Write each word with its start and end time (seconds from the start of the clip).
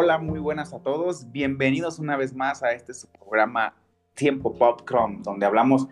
Hola, 0.00 0.18
muy 0.18 0.38
buenas 0.38 0.72
a 0.72 0.78
todos. 0.78 1.32
Bienvenidos 1.32 1.98
una 1.98 2.16
vez 2.16 2.32
más 2.32 2.62
a 2.62 2.70
este 2.70 2.94
su 2.94 3.08
programa 3.08 3.74
Tiempo 4.14 4.56
Popcorn, 4.56 5.24
donde 5.24 5.44
hablamos 5.44 5.88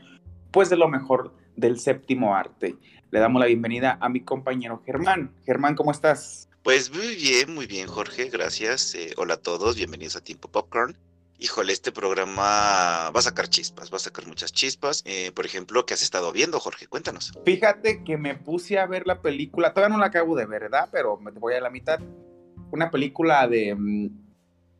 pues 0.52 0.71
de 0.71 0.77
lo 0.77 0.86
mejor 0.86 1.34
del 1.56 1.80
séptimo 1.80 2.37
arte. 2.37 2.77
Le 3.11 3.19
damos 3.19 3.40
la 3.40 3.46
bienvenida 3.46 3.98
a 4.00 4.08
mi 4.08 4.21
compañero 4.21 4.80
Germán. 4.87 5.34
Germán, 5.45 5.74
¿cómo 5.74 5.91
estás? 5.91 6.48
Pues 6.62 6.95
muy 6.95 7.16
bien, 7.16 7.52
muy 7.52 7.66
bien, 7.66 7.88
Jorge, 7.88 8.30
gracias. 8.30 8.95
Eh, 8.95 9.12
hola 9.16 9.34
a 9.34 9.38
todos, 9.38 9.74
bienvenidos 9.74 10.14
a 10.14 10.20
Tiempo 10.20 10.46
Popcorn. 10.46 10.96
Híjole, 11.41 11.73
este 11.73 11.91
programa 11.91 13.11
va 13.11 13.18
a 13.18 13.23
sacar 13.23 13.48
chispas, 13.48 13.93
va 13.93 13.96
a 13.96 13.98
sacar 13.98 14.25
muchas 14.29 14.52
chispas. 14.52 15.02
Eh, 15.04 15.32
por 15.32 15.46
ejemplo, 15.46 15.84
¿qué 15.84 15.95
has 15.95 16.02
estado 16.02 16.30
viendo, 16.30 16.61
Jorge? 16.61 16.86
Cuéntanos. 16.86 17.32
Fíjate 17.45 18.04
que 18.04 18.16
me 18.16 18.36
puse 18.36 18.79
a 18.79 18.86
ver 18.86 19.04
la 19.04 19.20
película, 19.20 19.75
todavía 19.75 19.96
no 19.96 20.00
la 20.00 20.07
acabo 20.07 20.36
de 20.36 20.46
ver, 20.46 20.62
¿verdad? 20.62 20.91
Pero 20.93 21.16
me 21.16 21.32
voy 21.32 21.54
a 21.54 21.60
la 21.60 21.70
mitad 21.70 21.98
una 22.70 22.91
película 22.91 23.47
de, 23.48 23.75
mm, 23.75 24.09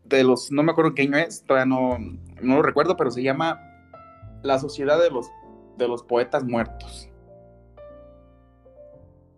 de 0.05 0.25
los, 0.25 0.51
no 0.53 0.63
me 0.63 0.73
acuerdo 0.73 0.95
qué 0.95 1.03
año 1.03 1.17
es, 1.17 1.43
todavía 1.45 1.67
no, 1.67 1.99
no 2.43 2.57
lo 2.57 2.63
recuerdo, 2.63 2.97
pero 2.97 3.11
se 3.11 3.23
llama 3.23 3.61
La 4.43 4.59
Sociedad 4.59 5.01
de 5.01 5.11
los, 5.11 5.31
de 5.77 5.89
los 5.89 6.03
Poetas 6.03 6.45
Muertos. 6.45 7.09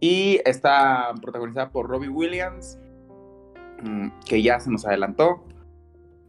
Y 0.01 0.41
está 0.45 1.13
protagonizada 1.21 1.71
por 1.71 1.89
Robbie 1.89 2.09
Williams, 2.09 2.79
mm, 3.83 4.09
que 4.27 4.43
ya 4.43 4.61
se 4.61 4.71
nos 4.71 4.87
adelantó. 4.87 5.45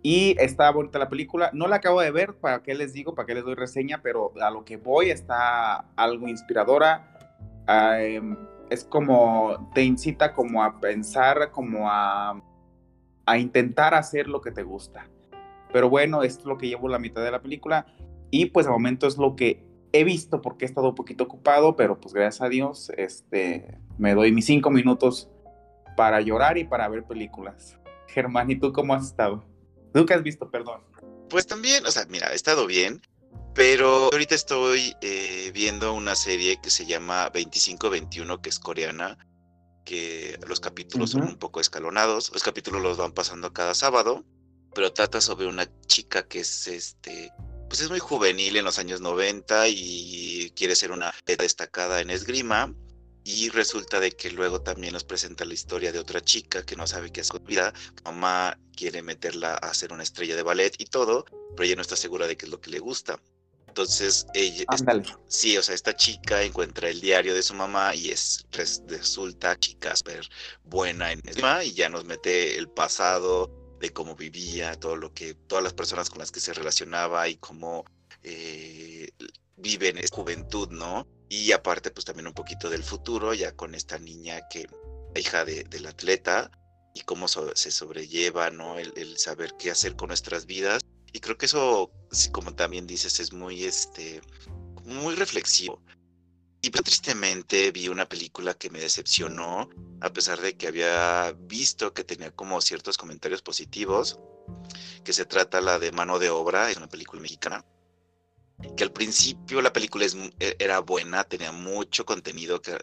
Y 0.01 0.35
está 0.39 0.71
bonita 0.71 0.97
la 0.97 1.09
película. 1.09 1.51
No 1.53 1.67
la 1.67 1.77
acabo 1.77 1.99
de 2.01 2.09
ver, 2.11 2.33
para 2.35 2.63
qué 2.63 2.73
les 2.73 2.93
digo, 2.93 3.15
para 3.15 3.25
qué 3.25 3.35
les 3.35 3.43
doy 3.43 3.55
reseña, 3.55 3.99
pero 4.01 4.31
a 4.41 4.49
lo 4.49 4.63
que 4.63 4.77
voy 4.77 5.09
está 5.09 5.85
algo 5.95 6.27
inspiradora. 6.27 7.17
Em, 7.67 8.37
es 8.69 8.83
como, 8.83 9.71
te 9.73 9.83
incita 9.83 10.33
como 10.33 10.63
a 10.63 10.79
pensar, 10.79 11.51
como 11.51 11.89
a, 11.89 12.41
a 13.25 13.37
intentar 13.37 13.93
hacer 13.93 14.27
lo 14.27 14.41
que 14.41 14.51
te 14.51 14.63
gusta. 14.63 15.09
Pero 15.71 15.89
bueno, 15.89 16.23
es 16.23 16.43
lo 16.45 16.57
que 16.57 16.67
llevo 16.67 16.87
la 16.87 16.99
mitad 16.99 17.23
de 17.23 17.31
la 17.31 17.41
película 17.41 17.85
y 18.31 18.47
pues 18.47 18.65
de 18.65 18.71
momento 18.71 19.07
es 19.07 19.17
lo 19.17 19.35
que 19.35 19.63
he 19.91 20.03
visto 20.03 20.41
porque 20.41 20.65
he 20.65 20.67
estado 20.67 20.89
un 20.89 20.95
poquito 20.95 21.23
ocupado, 21.23 21.75
pero 21.75 21.99
pues 21.99 22.13
gracias 22.13 22.41
a 22.41 22.49
Dios 22.49 22.91
este, 22.97 23.79
me 23.97 24.13
doy 24.13 24.31
mis 24.31 24.45
cinco 24.45 24.69
minutos 24.69 25.29
para 25.97 26.21
llorar 26.21 26.57
y 26.57 26.63
para 26.63 26.87
ver 26.87 27.03
películas. 27.03 27.77
Germán, 28.07 28.49
¿y 28.49 28.55
tú 28.55 28.71
cómo 28.71 28.93
has 28.93 29.05
estado? 29.05 29.43
¿Tú 29.93 30.05
has 30.09 30.23
visto, 30.23 30.49
perdón? 30.49 30.81
Pues 31.29 31.45
también, 31.45 31.85
o 31.85 31.91
sea, 31.91 32.05
mira, 32.09 32.31
he 32.31 32.35
estado 32.35 32.65
bien. 32.65 33.01
Pero 33.59 34.05
ahorita 34.13 34.35
estoy 34.35 34.95
eh, 35.01 35.51
viendo 35.53 35.91
una 35.93 36.15
serie 36.15 36.61
que 36.61 36.69
se 36.69 36.85
llama 36.85 37.25
2521, 37.25 38.41
que 38.41 38.47
es 38.47 38.57
coreana, 38.57 39.17
que 39.83 40.39
los 40.47 40.61
capítulos 40.61 41.09
son 41.09 41.23
un 41.23 41.35
poco 41.35 41.59
escalonados. 41.59 42.31
Los 42.31 42.41
capítulos 42.41 42.81
los 42.81 42.95
van 42.95 43.11
pasando 43.11 43.51
cada 43.51 43.75
sábado, 43.75 44.23
pero 44.73 44.93
trata 44.93 45.19
sobre 45.19 45.47
una 45.47 45.67
chica 45.87 46.25
que 46.25 46.39
es 46.39 46.69
este. 46.69 47.33
Pues 47.67 47.81
es 47.81 47.89
muy 47.89 47.99
juvenil 47.99 48.55
en 48.55 48.63
los 48.63 48.79
años 48.79 49.01
90 49.01 49.67
y 49.67 50.53
quiere 50.55 50.73
ser 50.73 50.93
una 50.93 51.13
destacada 51.25 51.99
en 51.99 52.11
esgrima. 52.11 52.73
Y 53.25 53.49
resulta 53.49 53.99
de 53.99 54.11
que 54.11 54.31
luego 54.31 54.61
también 54.61 54.93
nos 54.93 55.03
presenta 55.03 55.43
la 55.43 55.53
historia 55.53 55.91
de 55.91 55.99
otra 55.99 56.21
chica 56.21 56.65
que 56.65 56.77
no 56.77 56.87
sabe 56.87 57.11
qué 57.11 57.19
es 57.19 57.27
su 57.27 57.39
vida. 57.41 57.73
Mamá 58.05 58.57
quiere 58.73 59.01
meterla 59.01 59.55
a 59.55 59.73
ser 59.73 59.91
una 59.91 60.03
estrella 60.03 60.37
de 60.37 60.43
ballet 60.43 60.75
y 60.77 60.85
todo, 60.85 61.25
pero 61.57 61.65
ella 61.65 61.75
no 61.75 61.81
está 61.81 61.97
segura 61.97 62.25
de 62.25 62.37
qué 62.37 62.45
es 62.45 62.51
lo 62.53 62.61
que 62.61 62.71
le 62.71 62.79
gusta. 62.79 63.19
Entonces, 63.69 64.25
ella, 64.33 64.65
sí, 65.27 65.55
o 65.57 65.63
sea, 65.63 65.75
esta 65.75 65.95
chica 65.95 66.41
encuentra 66.41 66.89
el 66.89 66.99
diario 66.99 67.35
de 67.35 67.43
su 67.43 67.53
mamá 67.53 67.93
y 67.93 68.09
es 68.09 68.45
resulta 68.87 69.57
chica 69.57 69.95
súper 69.95 70.27
buena 70.63 71.11
en 71.11 71.21
esgrima 71.23 71.63
y 71.63 71.73
ya 71.73 71.87
nos 71.87 72.03
mete 72.03 72.57
el 72.57 72.67
pasado 72.67 73.77
de 73.79 73.91
cómo 73.91 74.15
vivía, 74.15 74.73
todo 74.79 74.95
lo 74.95 75.13
que, 75.13 75.35
todas 75.35 75.63
las 75.63 75.73
personas 75.73 76.09
con 76.09 76.17
las 76.17 76.31
que 76.31 76.39
se 76.39 76.53
relacionaba 76.53 77.27
y 77.29 77.35
cómo 77.35 77.85
eh, 78.23 79.11
vive 79.55 79.89
en 79.89 80.07
juventud, 80.07 80.69
¿no? 80.71 81.07
Y 81.29 81.51
aparte, 81.51 81.91
pues 81.91 82.05
también 82.05 82.27
un 82.27 82.33
poquito 82.33 82.71
del 82.71 82.83
futuro, 82.83 83.35
ya 83.35 83.55
con 83.55 83.75
esta 83.75 83.99
niña 83.99 84.41
que, 84.49 84.67
hija 85.15 85.45
de, 85.45 85.63
del 85.65 85.85
atleta, 85.85 86.49
y 86.95 87.01
cómo 87.01 87.27
se 87.27 87.71
sobrelleva, 87.71 88.49
¿no? 88.49 88.79
el 88.79 89.17
saber 89.19 89.53
qué 89.59 89.69
hacer 89.69 89.95
con 89.95 90.07
nuestras 90.07 90.47
vidas 90.47 90.81
y 91.11 91.19
creo 91.19 91.37
que 91.37 91.45
eso, 91.45 91.91
como 92.31 92.53
también 92.53 92.87
dices, 92.87 93.19
es 93.19 93.33
muy, 93.33 93.63
este, 93.63 94.21
muy 94.85 95.15
reflexivo. 95.15 95.81
Y 96.61 96.71
pues, 96.71 96.83
tristemente 96.83 97.71
vi 97.71 97.87
una 97.87 98.07
película 98.07 98.53
que 98.53 98.69
me 98.69 98.79
decepcionó, 98.79 99.69
a 100.01 100.11
pesar 100.11 100.41
de 100.41 100.57
que 100.57 100.67
había 100.67 101.33
visto 101.37 101.93
que 101.93 102.03
tenía 102.03 102.31
como 102.31 102.59
ciertos 102.61 102.97
comentarios 102.97 103.41
positivos, 103.41 104.19
que 105.03 105.13
se 105.13 105.25
trata 105.25 105.61
la 105.61 105.79
de 105.79 105.91
Mano 105.91 106.19
de 106.19 106.29
Obra, 106.29 106.69
es 106.69 106.77
una 106.77 106.89
película 106.89 107.21
mexicana, 107.21 107.65
que 108.75 108.83
al 108.83 108.91
principio 108.91 109.61
la 109.61 109.71
película 109.71 110.05
es, 110.05 110.15
e, 110.39 110.55
era 110.59 110.79
buena, 110.79 111.23
tenía 111.23 111.51
mucho 111.51 112.05
contenido 112.05 112.61
que, 112.61 112.77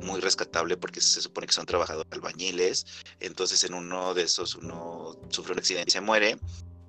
muy 0.00 0.20
rescatable 0.20 0.76
porque 0.76 1.00
se 1.00 1.20
supone 1.20 1.46
que 1.46 1.52
son 1.52 1.66
trabajadores 1.66 2.10
albañiles, 2.12 2.86
entonces 3.20 3.64
en 3.64 3.74
uno 3.74 4.14
de 4.14 4.22
esos 4.22 4.54
uno 4.54 5.18
sufre 5.28 5.52
un 5.52 5.58
accidente 5.58 5.90
y 5.90 5.92
se 5.92 6.00
muere, 6.00 6.38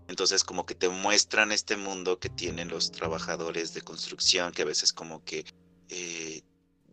entonces 0.07 0.43
como 0.43 0.65
que 0.65 0.75
te 0.75 0.89
muestran 0.89 1.51
este 1.51 1.77
mundo 1.77 2.19
que 2.19 2.29
tienen 2.29 2.69
los 2.69 2.91
trabajadores 2.91 3.73
de 3.73 3.81
construcción, 3.81 4.51
que 4.51 4.61
a 4.61 4.65
veces 4.65 4.93
como 4.93 5.23
que 5.23 5.45
eh, 5.89 6.41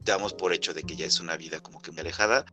damos 0.05 0.35
por 0.35 0.53
hecho 0.53 0.75
de 0.75 0.83
que 0.83 0.97
ya 0.97 1.07
es 1.07 1.21
una 1.21 1.37
vida 1.37 1.61
como 1.61 1.81
que 1.81 1.91
muy 1.91 2.01
alejada, 2.01 2.45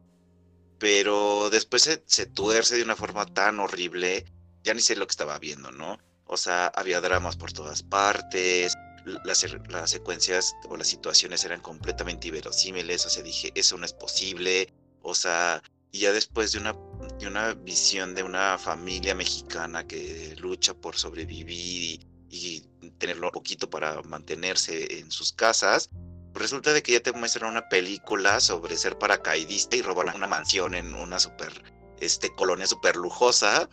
pero 0.77 1.49
después 1.49 2.01
se, 2.05 2.25
tuerce 2.25 2.77
de 2.77 2.83
una 2.83 2.95
forma 2.95 3.25
tan 3.25 3.59
horrible, 3.59 4.25
ya 4.63 4.73
ni 4.73 4.81
sé 4.81 4.95
lo 4.95 5.07
que 5.07 5.11
estaba 5.11 5.37
viendo, 5.39 5.71
¿no? 5.71 5.99
O 6.25 6.37
sea, 6.37 6.67
había 6.67 7.01
dramas 7.01 7.35
por 7.35 7.51
todas 7.51 7.83
partes, 7.83 8.75
las, 9.23 9.45
las 9.69 9.89
secuencias 9.89 10.55
o 10.69 10.77
las 10.77 10.87
situaciones 10.87 11.43
eran 11.43 11.61
completamente 11.61 12.27
inverosímiles, 12.27 13.05
o 13.05 13.09
sea, 13.09 13.23
dije, 13.23 13.51
eso 13.55 13.77
no 13.77 13.85
es 13.85 13.93
posible, 13.93 14.71
o 15.01 15.15
sea, 15.15 15.61
y 15.91 15.99
ya 15.99 16.13
después 16.13 16.51
de 16.51 16.59
una, 16.59 16.75
de 17.19 17.27
una 17.27 17.53
visión 17.53 18.15
de 18.15 18.23
una 18.23 18.57
familia 18.57 19.13
mexicana 19.13 19.85
que 19.85 20.35
lucha 20.39 20.73
por 20.73 20.95
sobrevivir 20.95 21.99
y, 22.29 22.65
tenerlo 22.97 23.27
un 23.27 23.31
poquito 23.31 23.69
para 23.69 24.01
mantenerse 24.03 24.99
en 24.99 25.11
sus 25.11 25.31
casas, 25.33 25.89
resulta 26.33 26.73
de 26.73 26.83
que 26.83 26.93
ya 26.93 26.99
te 27.01 27.11
muestran 27.11 27.51
una 27.51 27.67
película 27.69 28.39
sobre 28.39 28.77
ser 28.77 28.97
paracaidista 28.97 29.75
y 29.75 29.81
robar 29.81 30.13
una 30.15 30.27
mansión 30.27 30.75
en 30.75 30.93
una 30.93 31.19
super 31.19 31.51
este, 31.99 32.33
colonia 32.35 32.67
super 32.67 32.95
lujosa 32.95 33.69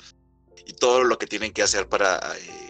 y 0.65 0.73
todo 0.75 1.05
lo 1.05 1.19
que 1.19 1.27
tienen 1.27 1.53
que 1.53 1.63
hacer 1.63 1.89
para 1.89 2.19
eh, 2.37 2.66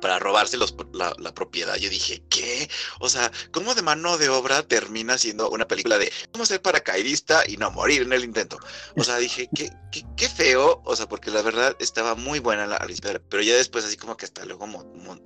para 0.00 0.18
robarse 0.18 0.56
la, 0.56 1.34
propiedad. 1.34 1.76
Yo 1.76 1.90
dije, 1.90 2.22
¿qué? 2.28 2.68
O 3.00 3.08
sea, 3.08 3.30
¿cómo 3.52 3.74
de 3.74 3.82
mano 3.82 4.18
de 4.18 4.28
obra 4.28 4.62
termina 4.62 5.18
siendo 5.18 5.50
una 5.50 5.68
película 5.68 5.98
de 5.98 6.12
cómo 6.32 6.46
ser 6.46 6.62
paracaidista 6.62 7.42
y 7.46 7.56
no 7.56 7.70
morir 7.70 8.02
en 8.02 8.12
el 8.12 8.24
intento? 8.24 8.58
O 8.96 9.04
sea, 9.04 9.18
dije, 9.18 9.48
qué, 9.54 9.70
qué, 10.16 10.28
feo, 10.28 10.82
o 10.84 10.96
sea, 10.96 11.08
porque 11.08 11.30
la 11.30 11.42
verdad 11.42 11.76
estaba 11.78 12.14
muy 12.14 12.38
buena 12.38 12.66
la 12.66 12.84
historia, 12.88 13.20
pero 13.28 13.42
ya 13.42 13.54
después 13.56 13.84
así 13.84 13.96
como 13.96 14.16
que 14.16 14.26
hasta 14.26 14.44
luego 14.44 14.66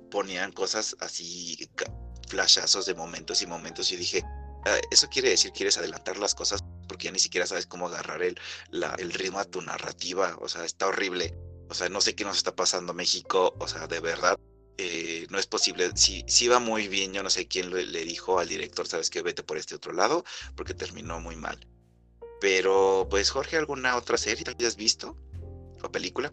ponían 0.09 0.51
cosas 0.51 0.95
así, 0.99 1.57
flashazos 2.27 2.85
de 2.85 2.95
momentos 2.95 3.41
y 3.41 3.47
momentos 3.47 3.91
y 3.91 3.97
dije, 3.97 4.23
ah, 4.65 4.77
eso 4.91 5.07
quiere 5.09 5.29
decir 5.29 5.51
quieres 5.51 5.77
adelantar 5.77 6.17
las 6.17 6.35
cosas 6.35 6.63
porque 6.87 7.05
ya 7.05 7.11
ni 7.11 7.19
siquiera 7.19 7.47
sabes 7.47 7.65
cómo 7.65 7.87
agarrar 7.87 8.21
el, 8.23 8.39
la, 8.69 8.95
el 8.99 9.13
ritmo 9.13 9.39
a 9.39 9.45
tu 9.45 9.61
narrativa, 9.61 10.37
o 10.39 10.49
sea, 10.49 10.65
está 10.65 10.87
horrible. 10.87 11.35
O 11.69 11.73
sea, 11.73 11.89
no 11.89 12.01
sé 12.01 12.15
qué 12.15 12.23
nos 12.23 12.37
está 12.37 12.55
pasando 12.55 12.93
México, 12.93 13.55
o 13.59 13.67
sea, 13.67 13.87
de 13.87 13.99
verdad, 13.99 14.37
eh, 14.77 15.27
no 15.29 15.37
es 15.37 15.47
posible. 15.47 15.91
Si, 15.95 16.23
si 16.27 16.47
va 16.47 16.59
muy 16.59 16.87
bien, 16.87 17.13
yo 17.13 17.23
no 17.23 17.29
sé 17.29 17.47
quién 17.47 17.71
le, 17.71 18.05
dijo 18.05 18.39
al 18.39 18.47
director, 18.47 18.87
sabes 18.87 19.09
que 19.09 19.21
vete 19.21 19.43
por 19.43 19.57
este 19.57 19.75
otro 19.75 19.93
lado, 19.93 20.23
porque 20.55 20.73
terminó 20.73 21.19
muy 21.19 21.35
mal. 21.35 21.67
Pero, 22.41 23.07
pues, 23.09 23.29
Jorge, 23.29 23.57
¿alguna 23.57 23.95
otra 23.95 24.17
serie 24.17 24.43
que 24.43 24.51
hayas 24.51 24.75
visto? 24.75 25.17
¿O 25.81 25.91
película? 25.91 26.31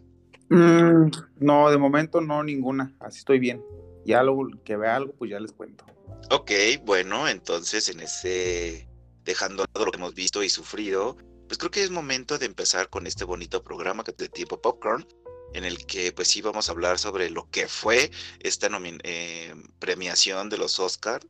Mm, 0.49 1.11
no, 1.39 1.71
de 1.71 1.79
momento 1.79 2.21
no, 2.21 2.43
ninguna. 2.43 2.95
Así 3.01 3.19
estoy 3.19 3.39
bien. 3.39 3.63
Ya 4.05 4.23
luego 4.23 4.49
que 4.65 4.77
vea 4.77 4.97
algo, 4.97 5.13
pues 5.13 5.31
ya 5.31 5.39
les 5.39 5.53
cuento. 5.53 5.85
Ok, 6.31 6.51
bueno, 6.85 7.29
entonces 7.29 7.89
en 7.89 8.01
ese, 8.01 8.89
dejando 9.25 9.67
todo 9.67 9.87
lo 9.87 9.93
que 9.93 9.99
hemos 9.99 10.15
visto 10.15 10.43
y 10.43 10.49
sufrido, 10.49 11.17
pues 11.47 11.59
creo 11.59 11.71
que 11.71 11.83
es 11.83 11.91
momento 11.91 12.39
de 12.39 12.47
empezar 12.47 12.89
con 12.89 13.07
este 13.07 13.25
bonito 13.25 13.63
programa 13.63 14.05
que 14.05 14.13
de 14.13 14.29
tipo 14.29 14.61
Popcorn 14.61 15.07
en 15.55 15.65
el 15.65 15.87
que 15.87 16.13
pues 16.13 16.29
sí 16.29 16.43
vamos 16.43 16.69
a 16.69 16.73
hablar 16.73 16.99
sobre 16.99 17.31
lo 17.31 17.49
que 17.51 17.69
fue 17.69 18.11
esta 18.41 18.69
eh, 19.03 19.55
premiación 19.79 20.49
de 20.49 20.59
los 20.59 20.79
Oscar, 20.79 21.21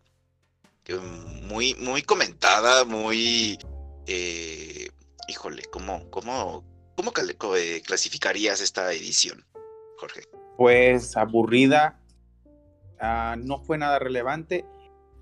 muy, 1.43 1.75
muy 1.77 2.03
comentada, 2.03 2.85
muy, 2.85 3.59
eh, 4.07 4.89
híjole, 5.29 5.63
¿cómo, 5.71 6.11
cómo, 6.11 6.65
cómo 6.97 7.13
eh, 7.57 7.83
clasificarías 7.85 8.61
esta 8.61 8.93
edición, 8.93 9.45
Jorge? 9.99 10.23
Pues 10.57 11.17
aburrida, 11.17 12.01
ah, 12.99 13.37
no 13.39 13.63
fue 13.63 13.79
nada 13.79 13.99
relevante. 13.99 14.65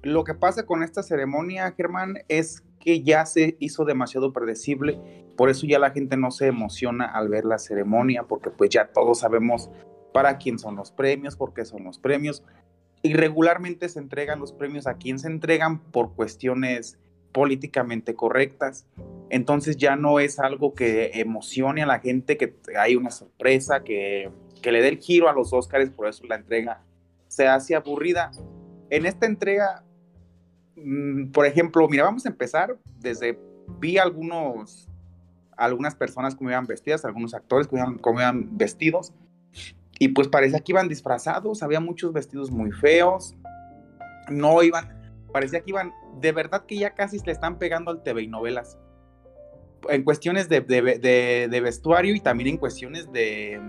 Lo 0.02 0.24
que 0.24 0.34
pasa 0.34 0.64
con 0.64 0.82
esta 0.82 1.02
ceremonia, 1.02 1.74
Germán, 1.76 2.18
es 2.28 2.62
que 2.80 3.02
ya 3.02 3.26
se 3.26 3.56
hizo 3.58 3.84
demasiado 3.84 4.32
predecible, 4.32 4.98
por 5.36 5.50
eso 5.50 5.66
ya 5.66 5.78
la 5.78 5.90
gente 5.90 6.16
no 6.16 6.30
se 6.30 6.46
emociona 6.46 7.06
al 7.06 7.28
ver 7.28 7.44
la 7.44 7.58
ceremonia, 7.58 8.24
porque 8.24 8.50
pues 8.50 8.70
ya 8.70 8.88
todos 8.92 9.20
sabemos 9.20 9.70
para 10.12 10.38
quién 10.38 10.58
son 10.58 10.76
los 10.76 10.90
premios, 10.90 11.36
por 11.36 11.54
qué 11.54 11.64
son 11.64 11.84
los 11.84 11.98
premios, 11.98 12.42
y 13.02 13.14
regularmente 13.14 13.88
se 13.88 14.00
entregan 14.00 14.40
los 14.40 14.52
premios 14.52 14.86
a 14.86 14.94
quien 14.94 15.18
se 15.18 15.28
entregan 15.28 15.78
por 15.78 16.14
cuestiones 16.14 16.98
políticamente 17.32 18.14
correctas. 18.14 18.86
Entonces 19.30 19.76
ya 19.76 19.94
no 19.94 20.18
es 20.18 20.38
algo 20.38 20.74
que 20.74 21.12
emocione 21.14 21.82
a 21.82 21.86
la 21.86 22.00
gente, 22.00 22.36
que 22.36 22.56
hay 22.76 22.96
una 22.96 23.10
sorpresa, 23.10 23.84
que, 23.84 24.30
que 24.62 24.72
le 24.72 24.82
dé 24.82 24.88
el 24.88 24.98
giro 24.98 25.28
a 25.28 25.32
los 25.32 25.52
Óscares, 25.52 25.90
por 25.90 26.08
eso 26.08 26.26
la 26.26 26.36
entrega 26.36 26.82
se 27.28 27.46
hace 27.46 27.76
aburrida. 27.76 28.32
En 28.90 29.06
esta 29.06 29.26
entrega, 29.26 29.84
por 31.32 31.46
ejemplo, 31.46 31.88
mira, 31.88 32.04
vamos 32.04 32.26
a 32.26 32.28
empezar 32.28 32.76
desde, 33.00 33.38
vi 33.80 33.98
algunos, 33.98 34.88
algunas 35.56 35.94
personas 35.94 36.34
como 36.34 36.50
iban 36.50 36.66
vestidas, 36.66 37.04
algunos 37.04 37.34
actores 37.34 37.66
como 37.66 37.82
iban, 37.82 37.98
como 37.98 38.20
iban 38.20 38.56
vestidos, 38.56 39.12
y 39.98 40.08
pues 40.08 40.28
parecía 40.28 40.60
que 40.60 40.72
iban 40.72 40.88
disfrazados, 40.88 41.62
había 41.62 41.80
muchos 41.80 42.12
vestidos 42.12 42.50
muy 42.50 42.70
feos, 42.70 43.34
no 44.30 44.62
iban, 44.62 44.88
parecía 45.32 45.60
que 45.60 45.70
iban, 45.70 45.92
de 46.20 46.32
verdad 46.32 46.64
que 46.66 46.76
ya 46.76 46.94
casi 46.94 47.18
le 47.24 47.32
están 47.32 47.58
pegando 47.58 47.90
al 47.90 48.02
TV 48.02 48.22
y 48.22 48.28
novelas. 48.28 48.78
En 49.88 50.02
cuestiones 50.02 50.48
de, 50.48 50.60
de, 50.60 51.60
vestuario 51.60 52.14
y 52.14 52.20
también 52.20 52.50
en 52.50 52.56
cuestiones 52.56 53.10
de, 53.12 53.60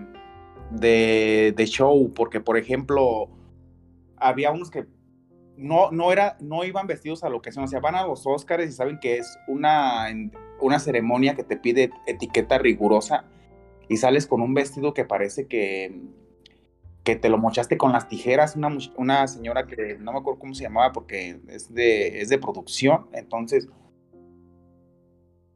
de, 0.71 1.65
show, 1.65 2.13
porque 2.13 2.41
por 2.41 2.57
ejemplo, 2.57 3.29
había 4.17 4.51
unos 4.51 4.69
que 4.69 4.85
no, 5.59 5.91
no, 5.91 6.11
era, 6.11 6.37
no 6.39 6.63
iban 6.63 6.87
vestidos 6.87 7.23
a 7.23 7.29
lo 7.29 7.41
que 7.41 7.51
son, 7.51 7.65
o 7.65 7.67
sea, 7.67 7.81
van 7.81 7.95
a 7.95 8.05
los 8.05 8.25
Oscars 8.25 8.65
y 8.65 8.71
saben 8.71 8.97
que 8.99 9.17
es 9.17 9.37
una, 9.47 10.07
una 10.61 10.79
ceremonia 10.79 11.35
que 11.35 11.43
te 11.43 11.57
pide 11.57 11.91
etiqueta 12.07 12.57
rigurosa 12.57 13.25
y 13.89 13.97
sales 13.97 14.25
con 14.25 14.41
un 14.41 14.53
vestido 14.53 14.93
que 14.93 15.03
parece 15.03 15.47
que, 15.47 15.99
que 17.03 17.17
te 17.17 17.27
lo 17.27 17.37
mochaste 17.37 17.77
con 17.77 17.91
las 17.91 18.07
tijeras, 18.07 18.55
una, 18.55 18.69
una 18.95 19.27
señora 19.27 19.67
que 19.67 19.97
no 19.99 20.13
me 20.13 20.19
acuerdo 20.19 20.39
cómo 20.39 20.53
se 20.53 20.63
llamaba 20.63 20.93
porque 20.93 21.39
es 21.49 21.73
de, 21.73 22.21
es 22.21 22.29
de 22.29 22.37
producción, 22.37 23.07
entonces, 23.11 23.67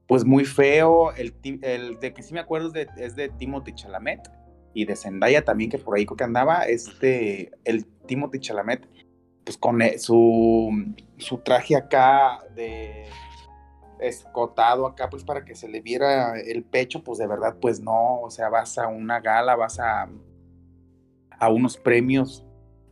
pues 0.07 0.25
muy 0.25 0.43
feo, 0.43 1.13
el, 1.13 1.33
el 1.61 1.99
de 2.01 2.13
que 2.13 2.23
sí 2.23 2.33
me 2.33 2.41
acuerdo 2.41 2.67
es 2.67 2.73
de, 2.73 2.87
es 2.97 3.37
Timothy 3.37 3.73
Chalamet 3.73 4.29
y 4.73 4.83
de 4.83 4.97
Zendaya 4.97 5.45
también, 5.45 5.69
que 5.69 5.77
por 5.77 5.95
ahí 5.97 6.05
que 6.05 6.23
andaba, 6.23 6.63
este, 6.63 7.51
el 7.63 7.85
Timothy 8.05 8.39
Chalamet, 8.39 8.85
pues 9.43 9.57
con 9.57 9.81
e, 9.81 9.97
su, 9.99 10.69
su 11.17 11.37
traje 11.39 11.75
acá 11.75 12.39
de 12.55 13.07
escotado 13.99 14.85
acá, 14.85 15.09
pues 15.09 15.23
para 15.23 15.45
que 15.45 15.55
se 15.55 15.67
le 15.67 15.81
viera 15.81 16.39
el 16.39 16.63
pecho, 16.63 17.03
pues 17.03 17.19
de 17.19 17.27
verdad, 17.27 17.57
pues 17.61 17.79
no, 17.79 18.21
o 18.21 18.29
sea, 18.29 18.49
vas 18.49 18.77
a 18.77 18.87
una 18.87 19.19
gala, 19.19 19.55
vas 19.55 19.79
a, 19.79 20.09
a 21.31 21.49
unos 21.49 21.77
premios, 21.77 22.45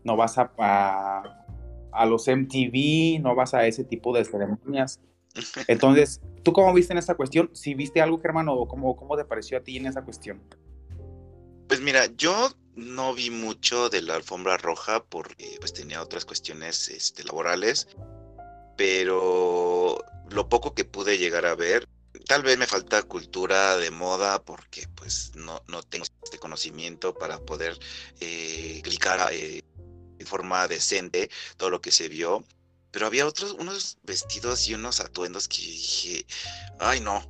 no 0.04 0.16
vas 0.16 0.38
a, 0.38 0.52
a, 0.58 2.06
los 2.06 2.28
MTV, 2.28 3.22
no 3.22 3.36
vas 3.36 3.54
a 3.54 3.68
ese 3.68 3.84
tipo 3.84 4.16
de 4.16 4.26
ceremonias. 4.26 5.02
Entonces, 5.68 6.22
¿tú 6.44 6.54
cómo 6.54 6.74
viste 6.74 6.94
en 6.94 7.00
esa 7.00 7.16
cuestión? 7.16 7.50
Si 7.54 7.74
viste 7.74 8.02
algo, 8.02 8.20
Germán, 8.20 8.48
o 8.50 8.68
cómo, 8.68 8.96
cómo 8.96 9.18
te 9.18 9.26
pareció 9.26 9.58
a 9.58 9.62
ti 9.62 9.78
en 9.78 9.88
esa 9.88 10.04
cuestión. 10.04 10.42
Pues 11.68 11.82
mira, 11.82 12.06
yo 12.18 12.50
no 12.76 13.14
vi 13.14 13.30
mucho 13.30 13.90
de 13.90 14.02
la 14.02 14.16
alfombra 14.16 14.58
roja 14.58 15.04
porque 15.04 15.58
pues 15.60 15.74
tenía 15.74 16.02
otras 16.02 16.26
cuestiones 16.26 16.90
este, 16.90 17.24
laborales, 17.24 17.88
pero 18.78 20.04
lo 20.30 20.50
poco 20.50 20.74
que 20.74 20.86
pude 20.86 21.18
llegar 21.18 21.46
a 21.46 21.56
ver, 21.56 21.88
tal 22.28 22.44
vez 22.44 22.58
me 22.58 22.68
falta 22.68 23.04
cultura 23.04 23.78
de 23.78 23.92
moda 23.92 24.42
porque 24.44 24.88
pues 24.96 25.32
no, 25.36 25.62
no 25.68 25.84
tengo 25.84 26.06
este 26.24 26.40
conocimiento 26.40 27.14
para 27.14 27.40
poder 27.40 27.78
eh, 28.20 28.76
explicar 28.78 29.32
eh, 29.34 29.64
de 30.18 30.26
forma 30.26 30.68
decente 30.68 31.30
todo 31.58 31.70
lo 31.70 31.82
que 31.82 31.92
se 31.92 32.10
vio. 32.10 32.44
Pero 32.92 33.08
había 33.08 33.26
otros, 33.26 33.54
unos 33.54 33.98
vestidos 34.04 34.68
y 34.68 34.74
unos 34.74 35.00
atuendos 35.00 35.48
que 35.48 35.62
dije, 35.62 36.26
ay 36.80 37.00
no, 37.00 37.26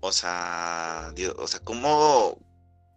o 0.00 0.12
sea, 0.12 1.12
o 1.36 1.46
sea, 1.46 1.60
¿cómo, 1.60 2.38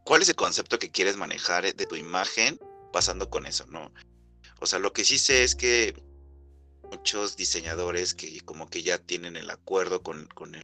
cuál 0.09 0.23
es 0.23 0.29
el 0.29 0.35
concepto 0.35 0.79
que 0.79 0.89
quieres 0.89 1.17
manejar 1.17 1.71
de 1.75 1.85
tu 1.85 1.95
imagen 1.95 2.59
pasando 2.91 3.29
con 3.29 3.45
eso, 3.45 3.67
no? 3.67 3.93
O 4.59 4.65
sea, 4.65 4.79
lo 4.79 4.91
que 4.91 5.05
sí 5.05 5.19
sé 5.19 5.43
es 5.43 5.53
que 5.53 5.93
muchos 6.89 7.37
diseñadores 7.37 8.15
que 8.15 8.41
como 8.41 8.67
que 8.71 8.81
ya 8.81 8.97
tienen 8.97 9.35
el 9.35 9.51
acuerdo 9.51 10.01
con, 10.01 10.25
con, 10.33 10.59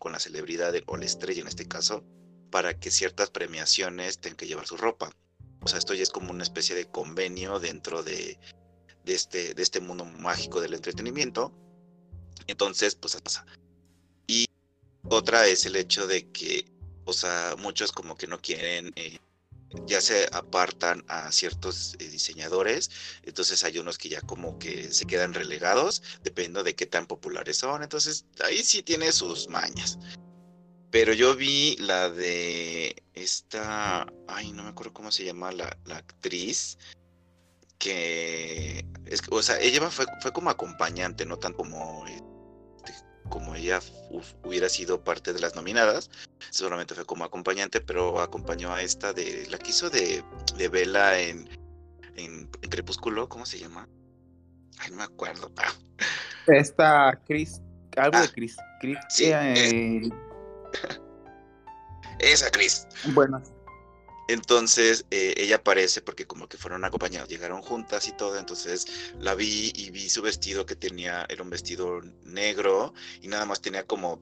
con 0.00 0.10
la 0.10 0.18
celebridad 0.18 0.74
o 0.86 0.96
la 0.96 1.04
estrella 1.04 1.42
en 1.42 1.46
este 1.46 1.68
caso, 1.68 2.02
para 2.50 2.76
que 2.76 2.90
ciertas 2.90 3.30
premiaciones 3.30 4.18
tengan 4.18 4.36
que 4.36 4.48
llevar 4.48 4.66
su 4.66 4.76
ropa. 4.76 5.12
O 5.60 5.68
sea, 5.68 5.78
esto 5.78 5.94
ya 5.94 6.02
es 6.02 6.10
como 6.10 6.32
una 6.32 6.42
especie 6.42 6.74
de 6.74 6.86
convenio 6.86 7.60
dentro 7.60 8.02
de, 8.02 8.36
de, 9.04 9.14
este, 9.14 9.54
de 9.54 9.62
este 9.62 9.78
mundo 9.78 10.04
mágico 10.06 10.60
del 10.60 10.74
entretenimiento. 10.74 11.54
Entonces, 12.48 12.96
pues 12.96 13.14
pasa. 13.20 13.46
Y 14.26 14.46
otra 15.08 15.46
es 15.46 15.66
el 15.66 15.76
hecho 15.76 16.08
de 16.08 16.28
que, 16.32 16.64
o 17.06 17.12
sea, 17.12 17.54
muchos 17.58 17.92
como 17.92 18.16
que 18.16 18.26
no 18.26 18.40
quieren 18.40 18.92
eh, 18.96 19.18
ya 19.86 20.00
se 20.00 20.28
apartan 20.32 21.04
a 21.08 21.30
ciertos 21.32 21.96
eh, 21.98 22.08
diseñadores, 22.08 22.90
entonces 23.24 23.64
hay 23.64 23.78
unos 23.78 23.98
que 23.98 24.08
ya 24.08 24.20
como 24.20 24.58
que 24.58 24.92
se 24.92 25.06
quedan 25.06 25.34
relegados, 25.34 26.02
dependiendo 26.22 26.62
de 26.62 26.74
qué 26.74 26.86
tan 26.86 27.06
populares 27.06 27.58
son, 27.58 27.82
entonces 27.82 28.26
ahí 28.44 28.62
sí 28.62 28.82
tiene 28.82 29.12
sus 29.12 29.48
mañas. 29.48 29.98
Pero 30.90 31.12
yo 31.12 31.34
vi 31.34 31.76
la 31.78 32.08
de 32.10 33.02
esta, 33.14 34.06
ay, 34.28 34.52
no 34.52 34.62
me 34.62 34.70
acuerdo 34.70 34.92
cómo 34.92 35.10
se 35.10 35.24
llama 35.24 35.52
la, 35.52 35.76
la 35.84 35.96
actriz, 35.96 36.78
que, 37.78 38.86
o 39.30 39.42
sea, 39.42 39.60
ella 39.60 39.90
fue, 39.90 40.06
fue 40.22 40.32
como 40.32 40.48
acompañante, 40.48 41.26
no 41.26 41.38
tan 41.38 41.52
como 41.52 42.06
eh, 42.06 42.22
como 43.28 43.54
ella 43.54 43.80
hubiera 44.44 44.68
sido 44.68 45.02
parte 45.02 45.32
de 45.32 45.40
las 45.40 45.54
nominadas, 45.54 46.10
solamente 46.50 46.94
fue 46.94 47.04
como 47.04 47.24
acompañante, 47.24 47.80
pero 47.80 48.20
acompañó 48.20 48.72
a 48.72 48.82
esta 48.82 49.12
de 49.12 49.46
la 49.50 49.58
que 49.58 49.70
hizo 49.70 49.90
de, 49.90 50.22
de 50.56 50.68
Vela 50.68 51.18
en, 51.18 51.48
en, 52.16 52.48
Crepúsculo, 52.68 53.28
¿cómo 53.28 53.46
se 53.46 53.58
llama? 53.58 53.88
Ay, 54.78 54.90
no 54.90 54.96
me 54.96 55.04
acuerdo. 55.04 55.50
Ah. 55.56 55.72
Esta 56.46 57.20
Chris, 57.26 57.60
algo 57.96 58.18
de 58.18 58.24
ah, 58.24 58.30
Chris, 58.34 58.56
Chris. 58.80 58.98
Sí, 59.08 59.30
eh, 59.32 60.08
esa 62.18 62.50
Chris. 62.50 62.86
Bueno, 63.14 63.42
entonces 64.28 65.06
eh, 65.10 65.34
ella 65.36 65.56
aparece 65.56 66.02
porque 66.02 66.26
como 66.26 66.48
que 66.48 66.56
fueron 66.56 66.84
acompañados, 66.84 67.28
llegaron 67.28 67.62
juntas 67.62 68.08
y 68.08 68.12
todo, 68.12 68.38
entonces 68.38 68.86
la 69.18 69.34
vi 69.34 69.72
y 69.74 69.90
vi 69.90 70.08
su 70.08 70.22
vestido 70.22 70.66
que 70.66 70.76
tenía, 70.76 71.26
era 71.28 71.42
un 71.42 71.50
vestido 71.50 72.00
negro 72.24 72.92
y 73.20 73.28
nada 73.28 73.46
más 73.46 73.60
tenía 73.60 73.86
como 73.86 74.20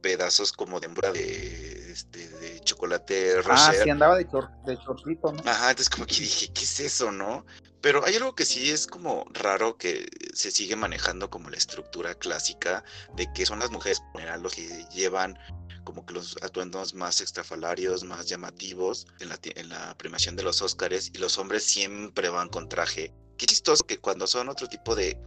pedazos 0.00 0.52
como 0.52 0.80
de 0.80 0.86
hembra 0.86 1.12
de, 1.12 1.92
este, 1.92 2.28
de 2.28 2.60
chocolate 2.60 3.42
rosa. 3.42 3.70
Ah, 3.70 3.74
sí, 3.74 3.90
andaba 3.90 4.16
de, 4.16 4.28
chor 4.28 4.48
de 4.64 4.78
chorrito, 4.78 5.32
¿no? 5.32 5.42
Ajá, 5.44 5.70
entonces 5.70 5.90
como 5.90 6.06
que 6.06 6.14
dije, 6.16 6.50
¿qué 6.52 6.62
es 6.62 6.80
eso, 6.80 7.12
no? 7.12 7.44
Pero 7.80 8.04
hay 8.04 8.16
algo 8.16 8.34
que 8.34 8.44
sí 8.44 8.70
es 8.70 8.86
como 8.86 9.24
raro 9.32 9.76
que 9.76 10.06
se 10.34 10.50
sigue 10.50 10.76
manejando 10.76 11.30
como 11.30 11.48
la 11.48 11.56
estructura 11.56 12.14
clásica 12.14 12.84
de 13.16 13.32
que 13.32 13.46
son 13.46 13.58
las 13.58 13.70
mujeres 13.70 14.00
en 14.00 14.20
general 14.20 14.42
los 14.42 14.54
que 14.54 14.68
llevan 14.92 15.38
como 15.84 16.04
que 16.04 16.14
los 16.14 16.36
atuendos 16.42 16.94
más 16.94 17.20
extrafalarios, 17.20 18.04
más 18.04 18.26
llamativos 18.26 19.06
en 19.20 19.28
la, 19.28 19.38
en 19.42 19.68
la 19.68 19.96
premiación 19.96 20.36
de 20.36 20.42
los 20.42 20.62
Óscares 20.62 21.10
y 21.14 21.18
los 21.18 21.38
hombres 21.38 21.64
siempre 21.64 22.28
van 22.28 22.48
con 22.48 22.68
traje. 22.68 23.12
Qué 23.36 23.46
chistoso 23.46 23.84
que 23.84 23.98
cuando 23.98 24.26
son 24.26 24.48
otro 24.48 24.68
tipo 24.68 24.94
de, 24.94 25.18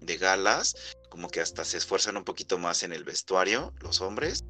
de 0.00 0.16
galas, 0.16 0.74
como 1.08 1.28
que 1.28 1.40
hasta 1.40 1.64
se 1.64 1.78
esfuerzan 1.78 2.16
un 2.16 2.24
poquito 2.24 2.58
más 2.58 2.82
en 2.82 2.92
el 2.92 3.04
vestuario, 3.04 3.72
los 3.80 4.00
hombres. 4.00 4.44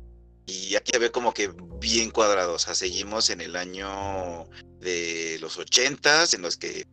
Y 0.46 0.74
aquí 0.76 0.96
ve 0.98 1.10
como 1.10 1.32
que 1.32 1.54
bien 1.80 2.10
cuadrados. 2.10 2.62
O 2.62 2.66
sea, 2.66 2.74
seguimos 2.74 3.30
en 3.30 3.40
el 3.40 3.56
año 3.56 4.44
de 4.80 5.38
los 5.40 5.58
ochentas, 5.58 6.34
en 6.34 6.42
los 6.42 6.56
que 6.56 6.86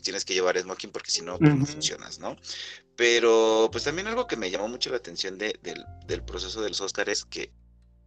tienes 0.00 0.24
que 0.24 0.34
llevar 0.34 0.58
smoking 0.58 0.90
porque 0.90 1.10
si 1.10 1.22
no, 1.22 1.38
pues, 1.38 1.54
no 1.54 1.66
funcionas, 1.66 2.18
¿no? 2.18 2.36
Pero 2.96 3.68
pues 3.70 3.84
también 3.84 4.06
algo 4.08 4.26
que 4.26 4.36
me 4.36 4.50
llamó 4.50 4.68
mucho 4.68 4.90
la 4.90 4.96
atención 4.96 5.38
de, 5.38 5.58
del, 5.62 5.84
del 6.06 6.22
proceso 6.22 6.60
de 6.62 6.70
los 6.70 6.80
Oscars 6.80 7.10
es 7.10 7.24
que 7.24 7.52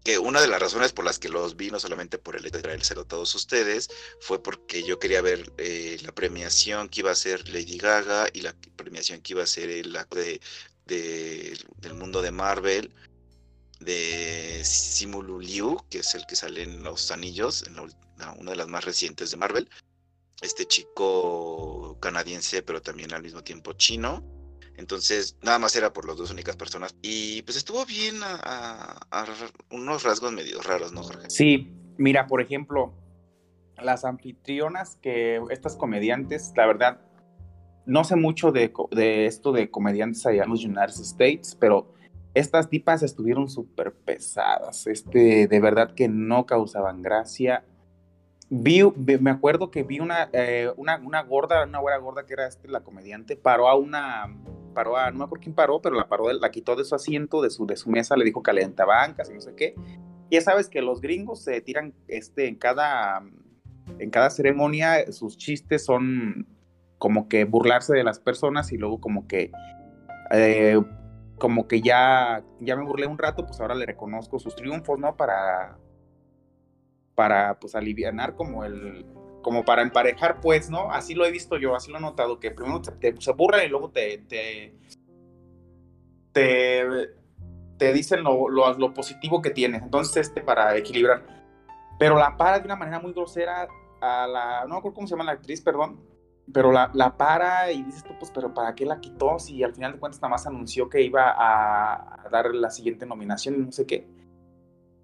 que 0.03 0.17
una 0.17 0.41
de 0.41 0.47
las 0.47 0.61
razones 0.61 0.93
por 0.93 1.05
las 1.05 1.19
que 1.19 1.29
los 1.29 1.55
vi, 1.55 1.69
no 1.71 1.79
solamente 1.79 2.17
por 2.17 2.35
el 2.35 2.45
hecho 2.45 2.57
de 2.57 2.63
traérselo 2.63 3.01
a 3.01 3.07
todos 3.07 3.33
ustedes, 3.35 3.89
fue 4.21 4.41
porque 4.41 4.83
yo 4.83 4.99
quería 4.99 5.21
ver 5.21 5.51
eh, 5.57 5.97
la 6.03 6.13
premiación 6.13 6.89
que 6.89 7.01
iba 7.01 7.11
a 7.11 7.15
ser 7.15 7.47
Lady 7.49 7.77
Gaga 7.77 8.27
y 8.33 8.41
la 8.41 8.55
premiación 8.75 9.21
que 9.21 9.33
iba 9.33 9.43
a 9.43 9.47
ser 9.47 9.69
el 9.69 9.93
de, 10.11 10.41
de, 10.85 11.59
del 11.77 11.93
mundo 11.95 12.21
de 12.21 12.31
Marvel, 12.31 12.93
de 13.79 14.61
Simulu 14.63 15.39
Liu, 15.39 15.77
que 15.89 15.99
es 15.99 16.15
el 16.15 16.25
que 16.25 16.35
sale 16.35 16.63
en 16.63 16.83
Los 16.83 17.11
Anillos, 17.11 17.65
una 18.37 18.51
de 18.51 18.57
las 18.57 18.67
más 18.67 18.85
recientes 18.85 19.31
de 19.31 19.37
Marvel. 19.37 19.69
Este 20.41 20.65
chico 20.65 21.97
canadiense, 21.99 22.61
pero 22.63 22.81
también 22.81 23.13
al 23.13 23.23
mismo 23.23 23.43
tiempo 23.43 23.73
chino. 23.73 24.23
Entonces, 24.79 25.37
nada 25.43 25.59
más 25.59 25.75
era 25.75 25.91
por 25.91 26.07
las 26.07 26.15
dos 26.15 26.31
únicas 26.31 26.55
personas. 26.55 26.95
Y 27.01 27.41
pues 27.43 27.57
estuvo 27.57 27.85
bien 27.85 28.15
a, 28.23 28.99
unos 29.71 30.03
rasgos 30.03 30.31
medio 30.31 30.61
raros, 30.61 30.93
¿no, 30.93 31.03
Jorge? 31.03 31.29
Sí, 31.29 31.71
mira, 31.97 32.27
por 32.27 32.41
ejemplo, 32.41 32.93
las 33.77 34.05
anfitrionas 34.05 34.97
que 35.01 35.41
estas 35.49 35.75
comediantes, 35.75 36.53
la 36.55 36.65
verdad, 36.65 37.01
no 37.85 38.03
sé 38.05 38.15
mucho 38.15 38.51
de, 38.51 38.71
de 38.91 39.25
esto 39.25 39.51
de 39.51 39.69
comediantes 39.69 40.25
allá 40.25 40.43
en 40.43 40.49
los 40.49 40.63
United 40.63 41.01
States, 41.01 41.57
pero 41.59 41.93
estas 42.33 42.69
tipas 42.69 43.03
estuvieron 43.03 43.49
súper 43.49 43.93
pesadas, 43.93 44.87
este, 44.87 45.47
de 45.47 45.59
verdad 45.59 45.93
que 45.93 46.07
no 46.07 46.45
causaban 46.45 47.01
gracia. 47.01 47.65
Vi, 48.51 48.81
me 49.19 49.29
acuerdo 49.29 49.71
que 49.71 49.83
vi 49.83 49.99
una, 49.99 50.29
eh, 50.33 50.71
una, 50.77 50.97
una, 50.97 51.21
gorda, 51.21 51.65
una 51.65 51.79
güera 51.79 51.97
gorda 51.97 52.25
que 52.25 52.33
era 52.33 52.47
este, 52.47 52.67
la 52.67 52.81
comediante, 52.81 53.35
paró 53.35 53.67
a 53.67 53.75
una, 53.75 54.27
paró 54.69 54.97
a, 54.97 55.11
no 55.11 55.19
me 55.19 55.23
acuerdo 55.25 55.43
quién 55.43 55.55
paró, 55.55 55.81
pero 55.81 55.95
la 55.95 56.07
paró, 56.07 56.31
la 56.31 56.51
quitó 56.51 56.75
de 56.75 56.83
su 56.83 56.95
asiento, 56.95 57.41
de 57.41 57.49
su, 57.49 57.65
de 57.65 57.75
su 57.75 57.89
mesa, 57.89 58.15
le 58.15 58.25
dijo 58.25 58.41
bancas 58.41 59.29
y 59.29 59.33
no 59.33 59.41
sé 59.41 59.55
qué. 59.55 59.75
Ya 60.31 60.41
sabes 60.41 60.69
que 60.69 60.81
los 60.81 61.01
gringos 61.01 61.41
se 61.41 61.61
tiran 61.61 61.93
este, 62.07 62.47
en 62.47 62.55
cada, 62.55 63.23
en 63.97 64.09
cada 64.09 64.29
ceremonia, 64.29 65.11
sus 65.11 65.37
chistes 65.37 65.85
son 65.85 66.47
como 66.97 67.27
que 67.29 67.45
burlarse 67.45 67.93
de 67.93 68.03
las 68.03 68.19
personas 68.19 68.71
y 68.71 68.77
luego 68.77 68.99
como 68.99 69.27
que 69.27 69.51
eh, 70.31 70.79
como 71.39 71.67
que 71.67 71.81
ya, 71.81 72.43
ya 72.59 72.75
me 72.75 72.83
burlé 72.83 73.07
un 73.07 73.17
rato, 73.17 73.45
pues 73.45 73.59
ahora 73.61 73.73
le 73.73 73.85
reconozco 73.85 74.37
sus 74.39 74.55
triunfos, 74.55 74.99
¿no? 74.99 75.15
Para, 75.15 75.77
para 77.15 77.59
pues 77.59 77.75
alivianar 77.75 78.35
como 78.35 78.65
el, 78.65 79.05
como 79.49 79.65
para 79.65 79.81
emparejar, 79.81 80.41
pues, 80.41 80.69
¿no? 80.69 80.91
Así 80.91 81.15
lo 81.15 81.25
he 81.25 81.31
visto 81.31 81.57
yo, 81.57 81.75
así 81.75 81.89
lo 81.91 81.97
he 81.97 82.01
notado, 82.01 82.39
que 82.39 82.51
primero 82.51 82.83
te, 82.83 83.19
se 83.19 83.31
burlan 83.33 83.65
y 83.65 83.67
luego 83.67 83.89
te, 83.89 84.19
te, 84.29 84.75
te, 87.79 87.91
dicen 87.93 88.23
lo, 88.23 88.47
lo, 88.47 88.71
lo, 88.77 88.93
positivo 88.93 89.41
que 89.41 89.49
tienes. 89.49 89.81
Entonces, 89.81 90.27
este, 90.27 90.41
para 90.41 90.77
equilibrar. 90.77 91.25
Pero 91.97 92.15
la 92.19 92.37
para 92.37 92.59
de 92.59 92.65
una 92.65 92.75
manera 92.75 92.99
muy 92.99 93.11
grosera 93.11 93.67
a 94.01 94.27
la, 94.27 94.61
no 94.67 94.75
me 94.75 94.77
acuerdo 94.77 94.93
cómo 94.93 95.07
se 95.07 95.15
llama 95.15 95.23
la 95.23 95.31
actriz, 95.31 95.61
perdón, 95.61 95.99
pero 96.53 96.71
la, 96.71 96.91
la, 96.93 97.17
para 97.17 97.71
y 97.71 97.81
dices 97.81 98.03
tú, 98.03 98.13
pues, 98.19 98.29
pero 98.29 98.53
¿para 98.53 98.75
qué 98.75 98.85
la 98.85 98.99
quitó? 98.99 99.39
Si 99.39 99.63
al 99.63 99.73
final 99.73 99.93
de 99.93 99.99
cuentas 99.99 100.21
nada 100.21 100.29
más 100.29 100.45
anunció 100.45 100.89
que 100.89 101.01
iba 101.01 101.33
a, 101.35 102.29
dar 102.29 102.53
la 102.53 102.69
siguiente 102.69 103.07
nominación 103.07 103.55
y 103.55 103.57
no 103.57 103.71
sé 103.71 103.87
qué. 103.87 104.07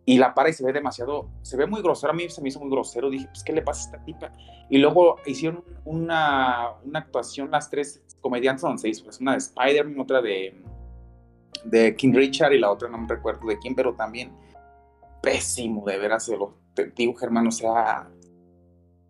Y 0.05 0.17
la 0.17 0.33
para 0.35 0.49
y 0.49 0.53
se 0.53 0.63
ve 0.63 0.71
demasiado, 0.71 1.29
se 1.41 1.57
ve 1.57 1.65
muy 1.65 1.81
grosero, 1.81 2.11
a 2.11 2.15
mí 2.15 2.29
se 2.29 2.41
me 2.41 2.49
hizo 2.49 2.59
muy 2.59 2.69
grosero, 2.69 3.09
dije, 3.09 3.27
pues, 3.27 3.43
¿qué 3.43 3.53
le 3.53 3.63
pasa 3.63 3.81
a 3.81 3.85
esta 3.85 4.05
tipa? 4.05 4.31
Y 4.69 4.77
luego 4.77 5.17
hicieron 5.25 5.63
una, 5.83 6.73
una 6.83 6.99
actuación, 6.99 7.49
las 7.49 7.69
tres 7.69 8.03
comediantes 8.21 8.61
donde 8.61 8.81
se 8.81 8.89
hizo, 8.89 9.03
pues, 9.03 9.19
una 9.19 9.31
de 9.31 9.39
Spider-Man, 9.39 9.99
otra 9.99 10.21
de, 10.21 10.61
de 11.63 11.95
King 11.95 12.13
Richard 12.13 12.53
y 12.53 12.59
la 12.59 12.71
otra 12.71 12.87
no 12.87 12.99
me 12.99 13.07
recuerdo 13.07 13.47
de 13.47 13.57
quién, 13.57 13.73
pero 13.73 13.95
también 13.95 14.31
pésimo, 15.21 15.83
de 15.85 15.97
veras, 15.97 16.27
de 16.27 16.37
lo, 16.37 16.53
te 16.75 16.85
digo, 16.95 17.15
Germán, 17.15 17.47
o 17.47 17.51
sea, 17.51 18.07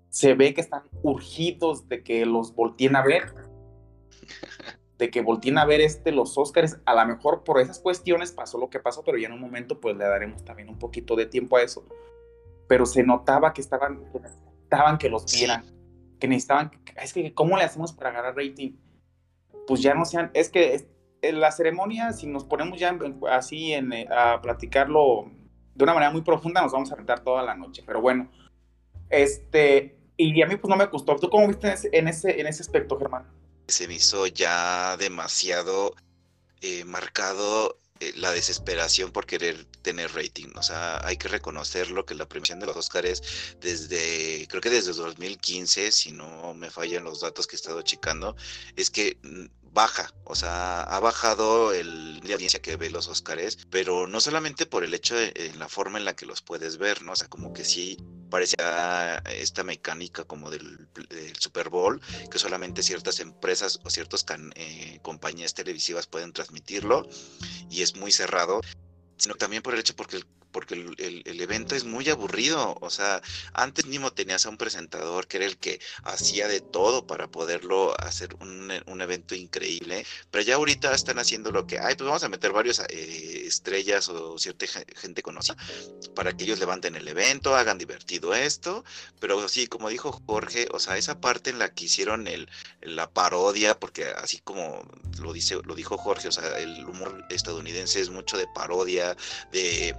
se 0.10 0.34
ve 0.34 0.54
que 0.54 0.62
están 0.62 0.84
urgidos 1.04 1.90
de 1.90 2.02
que 2.02 2.26
los 2.26 2.56
volteen 2.56 2.96
a 2.96 3.04
ver, 3.04 3.34
de 4.98 5.10
que 5.10 5.22
volteen 5.22 5.58
a 5.58 5.66
ver 5.66 5.82
este, 5.82 6.12
los 6.12 6.38
Oscars. 6.38 6.80
A 6.86 6.96
lo 6.96 7.06
mejor 7.06 7.44
por 7.44 7.60
esas 7.60 7.80
cuestiones 7.80 8.32
pasó 8.32 8.58
lo 8.58 8.70
que 8.70 8.80
pasó, 8.80 9.04
pero 9.04 9.18
ya 9.18 9.28
en 9.28 9.34
un 9.34 9.42
momento 9.42 9.80
pues 9.80 9.96
le 9.98 10.06
daremos 10.06 10.44
también 10.46 10.70
un 10.70 10.80
poquito 10.80 11.16
de 11.16 11.26
tiempo 11.26 11.58
a 11.58 11.62
eso. 11.62 11.86
Pero 12.68 12.86
se 12.86 13.04
notaba 13.04 13.54
que 13.54 13.62
estaban, 13.62 14.06
que 14.12 14.20
necesitaban 14.20 14.98
que 14.98 15.10
los 15.10 15.26
vieran, 15.32 15.66
que 16.20 16.28
necesitaban, 16.28 16.72
es 17.02 17.14
que 17.14 17.34
¿cómo 17.34 17.58
le 17.58 17.64
hacemos 17.64 17.94
para 17.94 18.12
ganar 18.12 18.36
rating? 18.36 18.78
Pues 19.68 19.82
ya 19.82 19.94
no 19.94 20.06
sean, 20.06 20.32
es 20.34 20.50
que 20.50 20.88
en 21.22 21.40
la 21.40 21.52
ceremonia, 21.52 22.12
si 22.12 22.28
nos 22.28 22.44
ponemos 22.44 22.80
ya 22.80 22.98
así 23.30 23.74
en, 23.74 23.94
eh, 23.94 24.08
a 24.10 24.42
platicarlo 24.42 25.32
de 25.74 25.84
una 25.84 25.94
manera 25.94 26.12
muy 26.12 26.22
profunda, 26.22 26.62
nos 26.62 26.72
vamos 26.72 26.92
a 26.92 26.96
rentar 26.96 27.24
toda 27.24 27.44
la 27.44 27.56
noche. 27.56 27.84
Pero 27.86 28.02
bueno, 28.02 28.30
este, 29.10 29.98
y 30.18 30.42
a 30.42 30.48
mí 30.48 30.56
pues 30.56 30.70
no 30.70 30.78
me 30.78 30.86
gustó. 30.86 31.16
¿Tú 31.18 31.30
cómo 31.30 31.48
viste 31.48 31.74
en 31.92 32.08
ese, 32.08 32.40
en 32.40 32.48
ese 32.48 32.62
aspecto, 32.62 32.98
Germán? 32.98 33.26
Se 33.68 33.88
me 33.88 33.96
hizo 33.96 34.28
ya 34.28 34.98
demasiado 34.98 35.96
eh, 36.62 36.84
marcado 36.86 37.80
eh, 38.00 38.12
la 38.18 38.32
desesperación 38.32 39.12
por 39.12 39.26
querer 39.26 39.66
tener 39.82 40.14
rating. 40.14 40.50
O 40.56 40.64
sea, 40.64 41.06
hay 41.06 41.16
que 41.16 41.30
reconocerlo 41.30 42.06
que 42.06 42.14
la 42.14 42.28
premiación 42.28 42.60
de 42.60 42.66
los 42.66 42.76
Oscars 42.76 43.22
desde, 43.62 44.48
creo 44.50 44.62
que 44.62 44.70
desde 44.70 44.92
2015, 44.92 45.92
si 45.92 46.12
no 46.12 46.54
me 46.54 46.70
fallan 46.70 47.06
los 47.06 47.22
datos 47.22 47.48
que 47.48 47.56
he 47.56 47.60
estado 47.60 47.82
checando, 47.84 48.36
es 48.76 48.90
que 48.90 49.18
mm, 49.24 49.46
baja, 49.72 50.14
o 50.26 50.36
sea, 50.36 50.82
ha 50.84 51.00
bajado 51.00 51.74
el, 51.74 52.20
la 52.28 52.34
audiencia 52.34 52.62
que 52.62 52.76
ve 52.78 52.90
los 52.90 53.08
Oscars, 53.08 53.60
pero 53.70 54.08
no 54.08 54.20
solamente 54.20 54.66
por 54.66 54.84
el 54.84 54.94
hecho 54.94 55.16
de 55.16 55.54
la 55.58 55.70
forma 55.70 55.98
en 55.98 56.06
la 56.06 56.16
que 56.16 56.26
los 56.26 56.42
puedes 56.42 56.78
ver, 56.78 57.02
¿no? 57.02 57.14
O 57.14 57.16
sea, 57.16 57.28
como 57.30 57.54
que 57.54 57.64
sí 57.64 57.98
parecía 58.36 59.24
esta 59.32 59.64
mecánica 59.64 60.26
como 60.26 60.52
del, 60.52 60.90
Super 61.40 61.70
Bowl, 61.70 62.02
que 62.30 62.38
solamente 62.38 62.84
ciertas 62.84 63.22
empresas 63.22 63.80
o 63.86 63.90
ciertas 63.90 64.26
eh, 64.56 65.00
compañías 65.02 65.54
televisivas 65.54 66.06
pueden 66.06 66.34
transmitirlo 66.34 67.08
y 67.70 67.82
es 67.82 67.96
muy 67.96 68.12
cerrado, 68.12 68.60
sino 69.16 69.36
también 69.36 69.64
por 69.64 69.74
el 69.74 69.80
hecho 69.80 69.96
porque 69.96 70.18
el 70.18 70.26
porque 70.56 70.76
el, 70.76 71.42
evento 71.42 71.76
es 71.76 71.84
muy 71.84 72.10
aburrido. 72.10 72.78
O 72.80 72.90
sea, 72.90 73.22
antes 73.52 73.88
mismo 73.88 74.14
tenías 74.14 74.46
a 74.46 74.50
un 74.50 74.56
presentador 74.56 75.28
que 75.28 75.36
era 75.36 75.46
el 75.46 75.58
que 75.58 75.82
hacía 76.04 76.48
de 76.48 76.62
todo 76.62 77.06
para 77.06 77.28
poderlo 77.28 77.94
hacer 78.00 78.34
un, 78.40 78.72
evento 79.02 79.36
increíble, 79.36 80.06
pero 80.32 80.46
ya 80.46 80.56
ahorita 80.56 80.96
están 80.96 81.20
haciendo 81.20 81.52
lo 81.52 81.68
que, 81.68 81.78
ay, 81.78 81.96
pues 81.96 82.08
vamos 82.08 82.24
a 82.24 82.30
meter 82.30 82.54
varios 82.54 82.80
eh, 82.80 83.44
estrellas 83.46 84.08
o 84.08 84.40
cierta 84.40 84.66
gente 84.96 85.22
conocida 85.22 85.58
para 86.16 86.32
que 86.36 86.46
ellos 86.46 86.60
levanten 86.60 86.96
el 86.96 87.08
evento, 87.10 87.54
hagan 87.56 87.78
divertido 87.78 88.34
esto, 88.34 88.86
pero 89.20 89.48
sí, 89.50 89.68
como 89.68 89.90
dijo 89.90 90.14
Jorge, 90.26 90.70
o 90.72 90.80
sea, 90.80 90.98
esa 90.98 91.20
parte 91.20 91.50
en 91.50 91.60
la 91.60 91.74
que 91.74 91.86
hicieron 91.86 92.28
el, 92.28 92.50
la 92.82 93.12
parodia, 93.12 93.78
porque 93.78 94.06
así 94.06 94.40
como 94.40 94.88
lo, 95.20 95.34
dice, 95.34 95.58
lo 95.66 95.76
dijo 95.76 95.98
Jorge, 95.98 96.30
o 96.30 96.32
sea, 96.32 96.58
el 96.58 96.86
humor 96.86 97.26
estadounidense 97.30 98.00
es 98.00 98.10
mucho 98.10 98.38
de 98.38 98.48
parodia, 98.56 99.18
de 99.52 99.94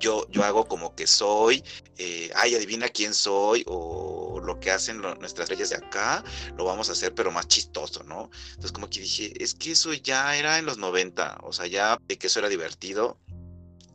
yo, 0.00 0.26
yo 0.30 0.42
hago 0.42 0.66
como 0.66 0.96
que 0.96 1.06
soy, 1.06 1.62
eh, 1.98 2.30
ay, 2.34 2.54
adivina 2.54 2.88
quién 2.88 3.14
soy, 3.14 3.62
o 3.66 4.40
lo 4.42 4.58
que 4.58 4.70
hacen 4.70 5.00
nuestras 5.00 5.48
leyes 5.50 5.70
de 5.70 5.76
acá, 5.76 6.24
lo 6.56 6.64
vamos 6.64 6.88
a 6.88 6.92
hacer, 6.92 7.14
pero 7.14 7.30
más 7.30 7.46
chistoso, 7.46 8.02
¿no? 8.02 8.30
Entonces, 8.48 8.72
como 8.72 8.88
que 8.90 9.00
dije, 9.00 9.32
es 9.42 9.54
que 9.54 9.72
eso 9.72 9.92
ya 9.92 10.36
era 10.36 10.58
en 10.58 10.66
los 10.66 10.78
90, 10.78 11.38
o 11.42 11.52
sea, 11.52 11.66
ya 11.66 11.98
de 12.08 12.18
que 12.18 12.26
eso 12.26 12.40
era 12.40 12.48
divertido. 12.48 13.18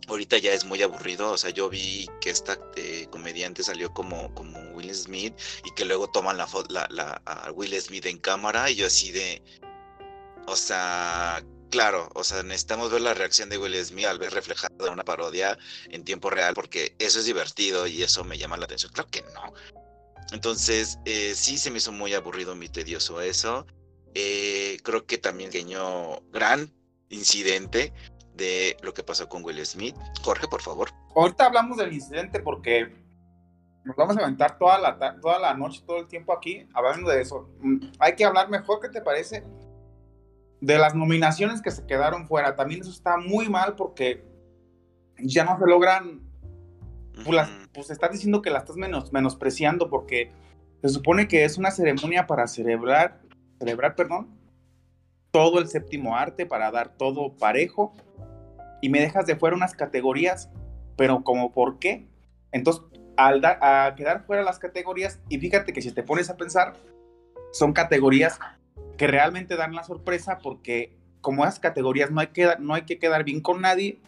Ahorita 0.07 0.37
ya 0.37 0.53
es 0.53 0.65
muy 0.65 0.83
aburrido, 0.83 1.31
o 1.31 1.37
sea, 1.37 1.49
yo 1.49 1.67
vi 1.67 2.07
que 2.21 2.29
esta 2.29 2.59
eh, 2.75 3.07
comediante 3.09 3.63
salió 3.63 3.91
como, 3.91 4.31
como 4.35 4.59
Will 4.75 4.93
Smith 4.93 5.33
y 5.65 5.71
que 5.73 5.83
luego 5.83 6.07
toman 6.11 6.37
la, 6.37 6.47
la, 6.69 6.87
la 6.91 7.21
a 7.25 7.51
Will 7.51 7.73
Smith 7.81 8.05
en 8.05 8.19
cámara 8.19 8.69
y 8.69 8.75
yo 8.75 8.85
así 8.85 9.11
de, 9.11 9.41
o 10.45 10.55
sea, 10.55 11.43
Claro, 11.75 12.07
o 12.13 12.23
sea, 12.23 12.41
necesitamos 12.41 12.89
ver 12.89 13.01
la 13.01 13.13
reacción 13.13 13.49
de 13.49 13.57
Will 13.57 13.75
Smith 13.83 14.05
al 14.05 14.17
ver 14.17 14.31
reflejada 14.31 14.89
una 14.89 15.03
parodia 15.03 15.57
en 15.89 16.05
tiempo 16.05 16.29
real, 16.29 16.53
porque 16.53 16.95
eso 16.99 17.19
es 17.19 17.25
divertido 17.25 17.85
y 17.85 18.01
eso 18.01 18.23
me 18.23 18.37
llama 18.37 18.55
la 18.55 18.63
atención. 18.63 18.93
Claro 18.93 19.09
que 19.11 19.25
no. 19.33 19.53
Entonces, 20.31 20.99
eh, 21.03 21.33
sí 21.35 21.57
se 21.57 21.71
me 21.71 21.79
hizo 21.79 21.91
muy 21.91 22.13
aburrido, 22.13 22.55
muy 22.55 22.69
tedioso 22.69 23.19
eso. 23.19 23.67
Eh, 24.13 24.77
creo 24.83 25.05
que 25.05 25.17
también 25.17 25.49
pequeño 25.49 26.21
gran 26.31 26.71
incidente 27.09 27.91
de 28.35 28.77
lo 28.81 28.93
que 28.93 29.03
pasó 29.03 29.27
con 29.27 29.43
Will 29.43 29.65
Smith. 29.65 29.97
Jorge, 30.23 30.47
por 30.47 30.61
favor. 30.61 30.91
Ahorita 31.13 31.47
hablamos 31.47 31.75
del 31.75 31.91
incidente 31.91 32.39
porque 32.39 32.89
nos 33.83 33.97
vamos 33.97 34.15
a 34.15 34.21
aventar 34.21 34.57
toda 34.57 34.79
la, 34.79 35.19
toda 35.19 35.39
la 35.39 35.53
noche, 35.53 35.83
todo 35.85 35.97
el 35.97 36.07
tiempo 36.07 36.31
aquí 36.31 36.69
hablando 36.73 37.09
de 37.09 37.19
eso. 37.19 37.49
Mm, 37.59 37.87
hay 37.99 38.15
que 38.15 38.23
hablar 38.23 38.47
mejor, 38.47 38.79
¿qué 38.79 38.87
te 38.87 39.01
parece? 39.01 39.43
De 40.65 40.79
las 40.79 40.95
nominaciones 40.95 41.61
que 41.61 41.69
se 41.69 41.85
quedaron 41.85 42.27
fuera, 42.27 42.55
también 42.55 42.81
eso 42.81 42.89
está 42.89 43.17
muy 43.17 43.49
mal 43.49 43.75
porque 43.75 44.25
ya 45.19 45.43
no 45.43 45.59
se 45.59 45.67
logran, 45.67 46.21
pues, 47.23 47.47
pues 47.71 47.91
estás 47.91 48.11
diciendo 48.11 48.41
que 48.41 48.49
la 48.49 48.59
estás 48.59 48.75
menos, 48.75 49.13
menospreciando 49.13 49.91
porque 49.91 50.31
se 50.81 50.89
supone 50.89 51.27
que 51.27 51.45
es 51.45 51.59
una 51.59 51.69
ceremonia 51.69 52.25
para 52.25 52.47
celebrar, 52.47 53.21
celebrar, 53.59 53.95
perdón, 53.95 54.27
todo 55.29 55.59
el 55.59 55.67
séptimo 55.67 56.17
arte, 56.17 56.47
para 56.47 56.71
dar 56.71 56.97
todo 56.97 57.35
parejo, 57.37 57.93
y 58.81 58.89
me 58.89 58.99
dejas 58.99 59.27
de 59.27 59.35
fuera 59.35 59.55
unas 59.55 59.75
categorías, 59.75 60.49
pero 60.97 61.23
como 61.23 61.51
por 61.51 61.77
qué? 61.77 62.07
Entonces, 62.51 62.83
al 63.17 63.45
a 63.45 63.93
quedar 63.95 64.25
fuera 64.25 64.41
las 64.41 64.57
categorías, 64.57 65.19
y 65.29 65.37
fíjate 65.37 65.73
que 65.73 65.81
si 65.83 65.91
te 65.91 66.01
pones 66.01 66.31
a 66.31 66.37
pensar, 66.37 66.73
son 67.51 67.71
categorías 67.71 68.39
que 68.97 69.07
realmente 69.07 69.55
dan 69.55 69.73
la 69.73 69.83
sorpresa 69.83 70.37
porque 70.37 70.97
como 71.21 71.43
esas 71.43 71.59
categorías 71.59 72.11
no 72.11 72.21
hay 72.21 72.27
que, 72.27 72.49
no 72.59 72.73
hay 72.73 72.83
que 72.83 72.99
quedar 72.99 73.23
bien 73.23 73.41
con 73.41 73.61
nadie, 73.61 73.99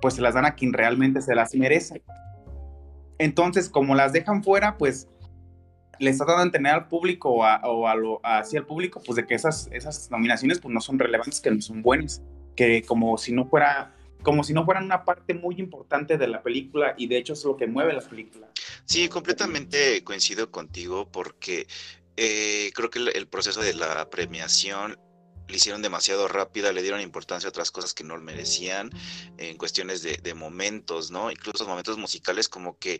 pues 0.00 0.14
se 0.14 0.20
las 0.20 0.34
dan 0.34 0.44
a 0.44 0.54
quien 0.54 0.72
realmente 0.72 1.22
se 1.22 1.34
las 1.34 1.54
merece. 1.54 2.02
Entonces, 3.18 3.68
como 3.68 3.94
las 3.94 4.12
dejan 4.12 4.44
fuera, 4.44 4.76
pues 4.76 5.08
le 5.98 6.10
está 6.10 6.24
dando 6.24 6.42
a 6.42 6.44
entender 6.44 6.72
al 6.72 6.88
público 6.88 7.30
o, 7.30 7.44
a, 7.88 7.94
lo, 7.94 8.20
hacia 8.22 8.60
el 8.60 8.66
público, 8.66 9.02
pues 9.04 9.16
de 9.16 9.26
que 9.26 9.34
esas, 9.34 9.68
esas 9.72 10.10
nominaciones 10.10 10.60
pues 10.60 10.72
no 10.72 10.80
son 10.80 10.98
relevantes, 10.98 11.40
que 11.40 11.50
no 11.50 11.60
son 11.60 11.82
buenas, 11.82 12.22
que 12.54 12.82
como 12.82 13.18
si 13.18 13.32
no 13.32 13.46
fuera 13.46 13.94
como 14.22 14.42
si 14.42 14.52
no 14.52 14.64
fueran 14.64 14.84
una 14.84 15.04
parte 15.04 15.32
muy 15.32 15.54
importante 15.58 16.18
de 16.18 16.26
la 16.26 16.42
película 16.42 16.94
y 16.98 17.06
de 17.06 17.18
hecho 17.18 17.34
es 17.34 17.44
lo 17.44 17.56
que 17.56 17.68
mueve 17.68 17.92
la 17.92 18.00
película. 18.00 18.48
Sí, 18.84 19.08
completamente 19.08 20.02
coincido 20.02 20.50
contigo 20.50 21.08
porque 21.10 21.68
eh, 22.20 22.72
creo 22.74 22.90
que 22.90 22.98
el, 22.98 23.28
proceso 23.28 23.60
de 23.60 23.74
la 23.74 24.10
premiación 24.10 24.98
le 25.46 25.56
hicieron 25.56 25.82
demasiado 25.82 26.26
rápida, 26.26 26.72
le 26.72 26.82
dieron 26.82 27.00
importancia 27.00 27.46
a 27.46 27.50
otras 27.50 27.70
cosas 27.70 27.94
que 27.94 28.02
no 28.02 28.18
merecían 28.18 28.90
en 29.38 29.56
cuestiones 29.56 30.02
de, 30.02 30.16
de 30.16 30.34
momentos, 30.34 31.10
¿no? 31.12 31.30
Incluso 31.30 31.66
momentos 31.66 31.96
musicales 31.96 32.48
como 32.48 32.76
que 32.78 32.98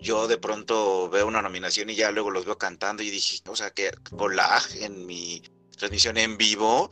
yo 0.00 0.26
de 0.26 0.38
pronto 0.38 1.08
veo 1.08 1.26
una 1.26 1.40
nominación 1.40 1.88
y 1.88 1.94
ya 1.94 2.10
luego 2.10 2.30
los 2.30 2.44
veo 2.44 2.58
cantando 2.58 3.02
y 3.02 3.10
dije, 3.10 3.40
o 3.46 3.56
sea, 3.56 3.70
que 3.70 3.92
lag 4.32 4.62
en 4.80 5.06
mi 5.06 5.42
transmisión 5.76 6.16
en 6.18 6.36
vivo, 6.36 6.90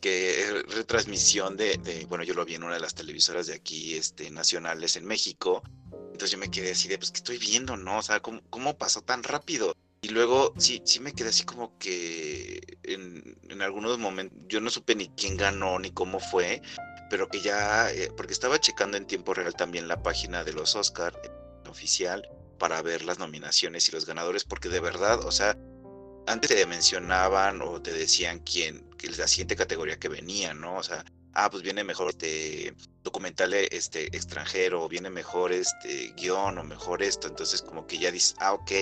que 0.00 0.64
retransmisión 0.68 1.56
de, 1.56 1.76
de, 1.78 2.04
bueno, 2.06 2.24
yo 2.24 2.34
lo 2.34 2.44
vi 2.44 2.54
en 2.54 2.64
una 2.64 2.74
de 2.74 2.80
las 2.80 2.94
televisoras 2.94 3.46
de 3.46 3.54
aquí, 3.54 3.94
este, 3.94 4.30
nacionales 4.30 4.96
en 4.96 5.06
México, 5.06 5.62
entonces 5.92 6.32
yo 6.32 6.38
me 6.38 6.50
quedé 6.50 6.72
así 6.72 6.88
de, 6.88 6.98
pues, 6.98 7.10
¿qué 7.10 7.18
estoy 7.18 7.38
viendo, 7.38 7.76
no? 7.76 7.98
O 7.98 8.02
sea, 8.02 8.20
¿cómo, 8.20 8.42
cómo 8.50 8.76
pasó 8.76 9.02
tan 9.02 9.22
rápido? 9.22 9.74
Y 10.02 10.08
luego 10.08 10.54
sí, 10.56 10.80
sí 10.84 10.98
me 11.00 11.12
quedé 11.12 11.28
así 11.28 11.44
como 11.44 11.76
que 11.78 12.78
en, 12.84 13.38
en, 13.48 13.62
algunos 13.62 13.98
momentos 13.98 14.38
yo 14.48 14.60
no 14.60 14.70
supe 14.70 14.94
ni 14.94 15.10
quién 15.10 15.36
ganó 15.36 15.78
ni 15.78 15.90
cómo 15.90 16.20
fue, 16.20 16.62
pero 17.10 17.28
que 17.28 17.40
ya, 17.40 17.90
eh, 17.92 18.10
porque 18.16 18.32
estaba 18.32 18.58
checando 18.58 18.96
en 18.96 19.06
tiempo 19.06 19.34
real 19.34 19.54
también 19.54 19.88
la 19.88 20.02
página 20.02 20.42
de 20.42 20.54
los 20.54 20.74
Oscar 20.74 21.20
oficial 21.68 22.26
para 22.58 22.80
ver 22.82 23.04
las 23.04 23.18
nominaciones 23.18 23.88
y 23.88 23.92
los 23.92 24.06
ganadores, 24.06 24.44
porque 24.44 24.68
de 24.68 24.80
verdad, 24.80 25.24
o 25.26 25.32
sea, 25.32 25.56
antes 26.26 26.50
te 26.50 26.66
mencionaban 26.66 27.60
o 27.62 27.82
te 27.82 27.92
decían 27.92 28.38
quién, 28.40 28.88
que 28.96 29.08
es 29.08 29.18
la 29.18 29.26
siguiente 29.26 29.56
categoría 29.56 29.98
que 29.98 30.08
venía, 30.08 30.54
¿no? 30.54 30.76
O 30.76 30.82
sea, 30.82 31.04
ah, 31.34 31.50
pues 31.50 31.62
viene 31.62 31.84
mejor 31.84 32.10
este 32.10 32.74
documental 33.02 33.54
este 33.54 34.06
extranjero, 34.16 34.84
o 34.84 34.88
viene 34.88 35.10
mejor 35.10 35.52
este 35.52 36.12
guion 36.16 36.58
o 36.58 36.64
mejor 36.64 37.02
esto, 37.02 37.28
entonces 37.28 37.62
como 37.62 37.86
que 37.86 37.98
ya 37.98 38.10
dices, 38.10 38.34
ah, 38.38 38.52
ok, 38.52 38.72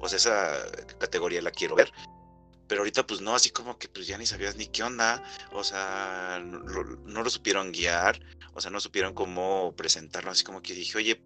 o 0.00 0.08
sea, 0.08 0.16
esa 0.16 0.72
categoría 0.98 1.42
la 1.42 1.50
quiero 1.50 1.76
ver. 1.76 1.92
Pero 2.66 2.82
ahorita 2.82 3.06
pues 3.06 3.20
no, 3.20 3.34
así 3.34 3.50
como 3.50 3.78
que 3.78 3.88
pues 3.88 4.06
ya 4.06 4.18
ni 4.18 4.26
sabías 4.26 4.56
ni 4.56 4.66
qué 4.66 4.82
onda, 4.82 5.22
o 5.52 5.64
sea, 5.64 6.40
no, 6.44 6.60
no 6.84 7.22
lo 7.22 7.30
supieron 7.30 7.72
guiar, 7.72 8.20
o 8.52 8.60
sea, 8.60 8.70
no 8.70 8.80
supieron 8.80 9.14
cómo 9.14 9.74
presentarlo, 9.76 10.30
así 10.30 10.44
como 10.44 10.60
que 10.60 10.74
dije, 10.74 10.98
oye, 10.98 11.22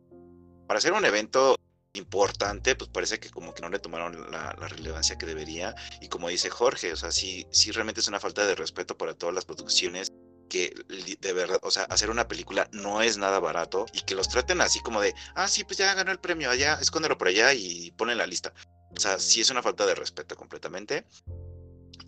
para 0.69 0.79
hacer 0.79 0.93
un 0.93 1.05
evento 1.05 1.57
importante, 1.95 2.75
pues 2.75 2.91
parece 2.91 3.19
que 3.21 3.31
como 3.31 3.55
que 3.55 3.63
no 3.63 3.69
le 3.69 3.79
tomaron 3.79 4.31
la, 4.31 4.53
relevancia 4.53 5.19
que 5.19 5.27
debería. 5.27 5.75
Y 6.01 6.09
como 6.09 6.29
dice 6.29 6.51
Jorge, 6.51 6.93
o 6.93 6.97
sea, 6.97 7.13
sí, 7.13 7.47
sí 7.51 7.71
realmente 7.71 8.01
es 8.01 8.09
una 8.09 8.21
falta 8.21 8.47
de 8.47 8.55
respeto 8.55 8.97
para 8.97 9.15
todas 9.15 9.35
las 9.35 9.45
producciones 9.45 10.09
que 10.53 10.75
de 11.19 11.33
verdad, 11.33 11.59
o 11.63 11.71
sea, 11.71 11.85
hacer 11.85 12.11
una 12.11 12.29
película 12.29 12.69
no 12.73 13.01
es 13.01 13.17
nada 13.17 13.41
barato 13.41 13.87
y 13.95 14.03
que 14.03 14.15
los 14.15 14.29
traten 14.29 14.61
así 14.61 14.81
como 14.81 15.01
de, 15.01 15.15
ah, 15.35 15.49
sí, 15.49 15.65
pues 15.65 15.79
ya 15.79 15.95
ganó 15.95 16.13
el 16.13 16.21
premio 16.21 16.51
allá, 16.51 16.75
escóndelo 16.79 17.17
por 17.17 17.29
allá 17.29 17.55
y 17.55 17.91
ponen 17.93 18.19
la 18.19 18.27
lista. 18.27 18.53
O 18.95 19.01
sea, 19.01 19.19
sí 19.19 19.41
es 19.41 19.49
una 19.49 19.63
falta 19.63 19.87
de 19.87 19.95
respeto 19.95 20.37
completamente. 20.37 21.07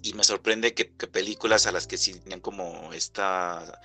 Y 0.02 0.12
me 0.12 0.24
sorprende 0.24 0.74
que, 0.74 0.94
que 0.94 1.06
películas 1.06 1.66
a 1.66 1.72
las 1.72 1.86
que 1.86 1.96
sí 1.96 2.12
tenían 2.20 2.40
como 2.40 2.92
esta 2.92 3.80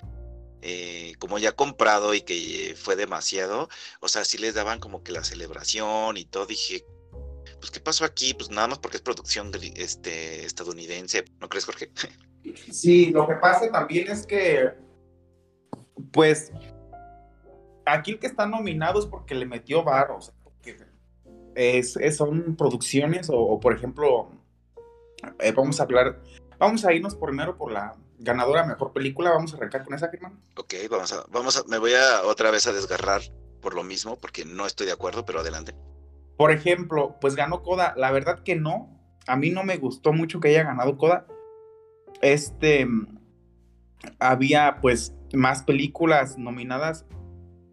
eh, 0.60 1.14
como 1.18 1.38
ya 1.38 1.52
comprado 1.52 2.12
y 2.12 2.20
que 2.20 2.76
fue 2.78 2.96
demasiado, 2.96 3.70
o 4.00 4.08
sea, 4.08 4.26
sí 4.26 4.36
les 4.36 4.52
daban 4.52 4.78
como 4.78 5.02
que 5.02 5.12
la 5.12 5.24
celebración 5.24 6.18
y 6.18 6.26
todo, 6.26 6.44
dije, 6.44 6.84
pues 7.60 7.70
¿qué 7.70 7.80
pasó 7.80 8.04
aquí? 8.04 8.34
Pues 8.34 8.50
nada 8.50 8.68
más 8.68 8.78
porque 8.78 8.98
es 8.98 9.02
producción 9.02 9.50
este, 9.76 10.44
estadounidense, 10.44 11.24
¿no 11.40 11.48
crees, 11.48 11.64
Jorge? 11.64 11.90
Sí, 12.70 13.10
lo 13.10 13.26
que 13.26 13.34
pasa 13.34 13.70
también 13.70 14.08
es 14.10 14.26
que, 14.26 14.70
pues, 16.12 16.52
aquí 17.84 18.12
el 18.12 18.18
que 18.18 18.26
está 18.26 18.46
nominado 18.46 18.98
es 18.98 19.06
porque 19.06 19.34
le 19.34 19.46
metió 19.46 19.84
bar, 19.84 20.10
o 20.10 20.20
sea, 20.20 20.34
porque 20.42 20.76
es, 21.54 21.98
son 22.16 22.56
producciones 22.56 23.28
o, 23.30 23.60
por 23.60 23.74
ejemplo, 23.74 24.30
eh, 25.38 25.52
vamos 25.52 25.80
a 25.80 25.84
hablar, 25.84 26.20
vamos 26.58 26.84
a 26.84 26.92
irnos 26.92 27.14
primero 27.14 27.56
por 27.56 27.72
la 27.72 27.94
ganadora 28.20 28.64
mejor 28.64 28.92
película. 28.92 29.30
Vamos 29.30 29.52
a 29.52 29.56
arrancar 29.56 29.84
con 29.84 29.94
esa, 29.94 30.08
Germán. 30.08 30.38
Ok, 30.56 30.74
vamos 30.90 31.12
a, 31.12 31.24
vamos 31.30 31.56
a, 31.56 31.64
me 31.64 31.78
voy 31.78 31.92
a 31.94 32.22
otra 32.24 32.50
vez 32.50 32.66
a 32.66 32.72
desgarrar 32.72 33.22
por 33.60 33.74
lo 33.74 33.82
mismo, 33.82 34.16
porque 34.16 34.44
no 34.44 34.66
estoy 34.66 34.86
de 34.86 34.92
acuerdo, 34.92 35.24
pero 35.24 35.40
adelante. 35.40 35.74
Por 36.36 36.52
ejemplo, 36.52 37.16
pues 37.20 37.34
ganó 37.34 37.62
Coda. 37.62 37.94
La 37.96 38.10
verdad 38.12 38.42
que 38.42 38.56
no. 38.56 38.96
A 39.26 39.36
mí 39.36 39.50
no 39.50 39.64
me 39.64 39.76
gustó 39.76 40.12
mucho 40.12 40.40
que 40.40 40.48
haya 40.48 40.62
ganado 40.62 40.96
Coda. 40.96 41.26
Este. 42.20 42.86
Había 44.18 44.78
pues 44.80 45.14
más 45.32 45.62
películas 45.62 46.38
nominadas. 46.38 47.06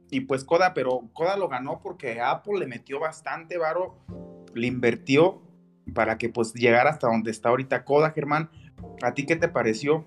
Y 0.09 0.21
pues 0.21 0.43
Coda, 0.43 0.73
pero 0.73 1.09
Coda 1.13 1.37
lo 1.37 1.49
ganó 1.49 1.81
porque 1.81 2.21
Apple 2.21 2.59
le 2.59 2.67
metió 2.67 2.99
bastante 2.99 3.57
varo. 3.57 3.97
Le 4.53 4.67
invirtió 4.67 5.41
para 5.93 6.17
que 6.17 6.29
pues 6.29 6.53
llegara 6.53 6.89
hasta 6.89 7.07
donde 7.07 7.31
está 7.31 7.49
ahorita 7.49 7.85
Coda, 7.85 8.11
Germán. 8.11 8.49
¿A 9.01 9.13
ti 9.13 9.25
qué 9.25 9.35
te 9.35 9.47
pareció? 9.47 10.05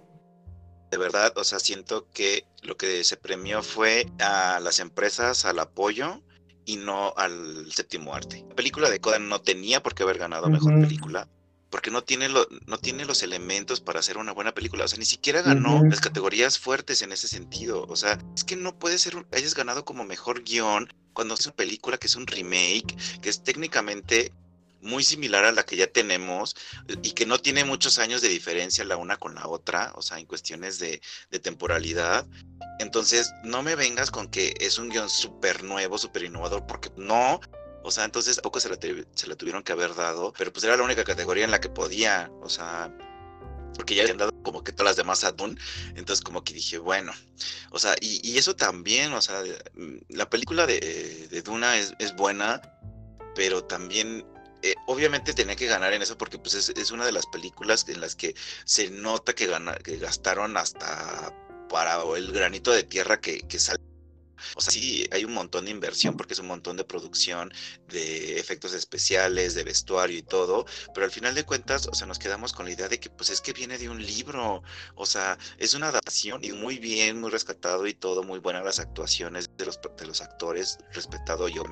de 0.90 0.98
verdad, 0.98 1.33
o 1.37 1.44
sea, 1.44 1.59
siento 1.59 2.09
que 2.12 2.44
lo 2.62 2.76
que 2.76 3.05
se 3.05 3.16
premió 3.16 3.62
fue 3.62 4.07
a 4.18 4.59
las 4.61 4.81
empresas, 4.81 5.44
al 5.44 5.61
apoyo 5.61 6.22
y 6.64 6.76
no 6.76 7.14
al 7.16 7.70
séptimo 7.72 8.14
arte. 8.14 8.44
La 8.48 8.57
película 8.57 8.90
de 8.90 9.00
Coda 9.00 9.18
no 9.18 9.40
tenía 9.40 9.83
por 9.83 9.94
qué 9.94 10.03
haber 10.03 10.18
ganado 10.18 10.48
mejor 10.48 10.81
película, 10.81 11.29
porque 11.70 11.90
no 11.90 12.02
tiene, 12.02 12.28
lo, 12.28 12.46
no 12.66 12.78
tiene 12.78 13.04
los 13.04 13.22
elementos 13.22 13.80
para 13.80 14.00
hacer 14.00 14.18
una 14.18 14.33
buena 14.33 14.52
película. 14.52 14.85
O 14.85 14.88
sea, 14.88 14.98
ni 14.98 15.04
siquiera 15.04 15.40
ganó 15.40 15.83
las 15.85 16.00
categorías 16.00 16.59
fuertes 16.59 17.02
en 17.02 17.12
ese 17.12 17.28
sentido. 17.28 17.87
O 17.88 17.96
sea, 17.96 18.18
es 18.35 18.44
que 18.44 18.56
no 18.56 18.78
puede 18.78 18.98
ser, 18.98 19.24
hayas 19.33 19.54
ganado 19.54 19.85
como 19.85 20.04
mejor 20.04 20.42
guion 20.42 20.92
cuando 21.12 21.35
es 21.35 21.46
una 21.46 21.54
película 21.54 21.98
que 21.98 22.09
es 22.09 22.16
un 22.16 22.26
remake, 22.26 22.96
que 23.20 23.30
es 23.30 23.42
técnicamente 23.42 24.33
muy 24.83 25.04
similar 25.04 25.44
a 25.44 25.52
la 25.52 25.64
que 25.64 25.76
ya 25.76 25.87
tenemos 25.87 26.56
y 27.02 27.12
que 27.12 27.26
no 27.26 27.38
tiene 27.38 27.64
muchos 27.64 27.98
años 27.98 28.22
de 28.22 28.28
diferencia 28.28 28.85
la 28.85 28.96
una 28.96 29.16
con 29.16 29.35
la 29.35 29.46
otra, 29.46 29.92
o 29.94 30.02
sea, 30.02 30.18
en 30.18 30.26
cuestiones 30.26 30.78
de, 30.78 31.00
temporalidad. 31.42 32.26
Entonces, 32.78 33.33
no 33.44 33.62
me 33.62 33.74
vengas 33.74 34.11
con 34.11 34.28
que 34.28 34.54
es 34.59 34.78
un 34.78 34.88
guion 34.88 35.11
súper 35.11 35.62
nuevo, 35.62 35.98
súper 35.98 36.24
innovador, 36.24 36.66
porque 36.66 36.90
no. 36.96 37.40
O 37.90 37.92
sea, 37.92 38.05
entonces 38.05 38.37
tampoco 38.37 38.61
se 38.61 38.68
la, 38.68 38.79
se 39.14 39.26
la 39.26 39.35
tuvieron 39.35 39.64
que 39.64 39.72
haber 39.72 39.96
dado, 39.96 40.33
pero 40.38 40.53
pues 40.53 40.62
era 40.62 40.76
la 40.76 40.85
única 40.85 41.03
categoría 41.03 41.44
en 41.44 41.50
la 41.50 41.61
que 41.61 41.68
podía, 41.68 42.31
o 42.40 42.48
sea, 42.48 42.88
porque 43.74 43.96
ya 43.96 44.03
habían 44.03 44.16
dado 44.16 44.31
como 44.44 44.62
que 44.62 44.70
todas 44.70 44.90
las 44.92 44.96
demás 44.96 45.24
a 45.24 45.33
Dune, 45.33 45.57
entonces 45.96 46.22
como 46.24 46.44
que 46.44 46.55
dije, 46.55 46.79
bueno, 46.79 47.12
o 47.72 47.81
sea, 47.81 47.96
y, 48.00 48.38
eso 48.38 48.55
también, 48.55 49.12
o 49.12 49.20
sea, 49.20 49.42
mm, 49.74 49.96
la 50.11 50.31
película 50.31 50.66
de, 50.66 51.26
de 51.29 51.42
Duna 51.42 51.79
es, 51.79 51.92
es 51.98 52.14
buena, 52.14 52.62
pero 53.35 53.64
también 53.64 54.24
eh, 54.62 54.76
obviamente 54.87 55.35
tenía 55.35 55.57
que 55.57 55.66
ganar 55.66 55.92
en 55.92 56.03
eso 56.03 56.16
porque 56.16 56.38
pues 56.38 56.55
es, 56.55 56.90
una 56.92 57.05
de 57.05 57.11
las 57.11 57.26
películas 57.26 57.88
en 57.88 58.00
las 58.00 58.14
que 58.14 58.37
se 58.64 58.88
nota 58.90 59.35
que, 59.35 59.50
que 59.83 59.96
gastaron 59.96 60.57
hasta 60.57 61.35
para 61.68 62.00
el 62.16 62.31
granito 62.31 62.70
de 62.70 62.85
tierra 62.85 63.20
que, 63.20 63.40
que 63.48 63.59
sale 63.59 63.89
o 64.55 64.61
sea, 64.61 64.72
sí, 64.72 65.07
hay 65.11 65.24
un 65.24 65.35
montón 65.35 65.64
de 65.64 65.70
inversión 65.70 66.16
porque 66.16 66.35
es 66.35 66.38
un 66.38 66.46
montón 66.46 66.76
de 66.76 66.85
producción, 66.85 67.53
de 67.88 68.38
efectos 68.38 68.72
especiales, 68.74 69.55
de 69.55 69.64
vestuario 69.64 70.18
y 70.18 70.22
todo, 70.22 70.66
pero 70.94 71.07
al 71.07 71.12
final 71.12 71.35
de 71.35 71.44
cuentas, 71.44 71.87
o 71.87 71.94
sea, 71.94 72.07
nos 72.07 72.18
quedamos 72.18 72.53
con 72.53 72.66
la 72.66 72.72
idea 72.72 72.88
de 72.88 73.00
que 73.00 73.11
pues 73.11 73.31
es 73.31 73.40
que 73.40 73.53
viene 73.53 73.79
de 73.79 73.88
un 73.88 74.05
libro, 74.05 74.62
o 74.94 75.07
sea, 75.07 75.38
es 75.59 75.74
una 75.74 75.88
adaptación 75.88 76.44
y 76.44 76.53
muy 76.53 76.79
bien, 76.79 77.20
muy 77.20 77.31
rescatado 77.31 77.87
y 77.87 77.94
todo, 77.94 78.22
muy 78.22 78.38
buenas 78.38 78.64
las 78.64 78.81
actuaciones 78.81 79.50
de 79.57 79.66
los, 79.66 79.79
de 79.98 80.07
los 80.07 80.20
actores, 80.20 80.79
respetado 80.92 81.48
yo, 81.48 81.64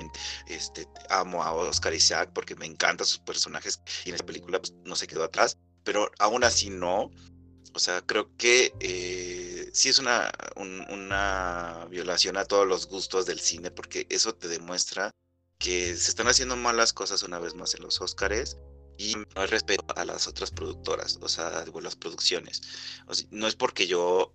este, 0.47 0.87
amo 1.09 1.43
a 1.43 1.53
Oscar 1.53 1.93
Isaac 1.93 2.31
porque 2.33 2.55
me 2.55 2.65
encantan 2.65 3.05
sus 3.05 3.19
personajes 3.19 3.81
y 4.05 4.09
en 4.09 4.15
esta 4.15 4.25
película 4.25 4.59
pues, 4.59 4.73
no 4.85 4.95
se 4.95 5.07
quedó 5.07 5.23
atrás, 5.23 5.57
pero 5.83 6.11
aún 6.19 6.43
así 6.43 6.69
no, 6.69 7.11
o 7.73 7.79
sea, 7.79 8.01
creo 8.01 8.35
que 8.35 8.73
eh, 8.79 9.58
sí 9.73 9.89
es 9.89 9.99
una, 9.99 10.31
una 10.55 11.85
violación 11.89 12.37
a 12.37 12.45
todos 12.45 12.67
los 12.67 12.87
gustos 12.87 13.25
del 13.25 13.39
cine, 13.39 13.71
porque 13.71 14.07
eso 14.09 14.33
te 14.35 14.47
demuestra 14.47 15.11
que 15.57 15.95
se 15.95 16.09
están 16.09 16.27
haciendo 16.27 16.55
malas 16.55 16.93
cosas 16.93 17.23
una 17.23 17.39
vez 17.39 17.53
más 17.53 17.75
en 17.75 17.83
los 17.83 17.99
Óscares 18.01 18.57
y 18.97 19.15
no 19.35 19.45
respeto 19.47 19.85
a 19.95 20.05
las 20.05 20.27
otras 20.27 20.51
productoras, 20.51 21.17
o 21.21 21.29
sea, 21.29 21.65
las 21.81 21.95
producciones. 21.95 22.61
no 23.31 23.47
es 23.47 23.55
porque 23.55 23.87
yo 23.87 24.33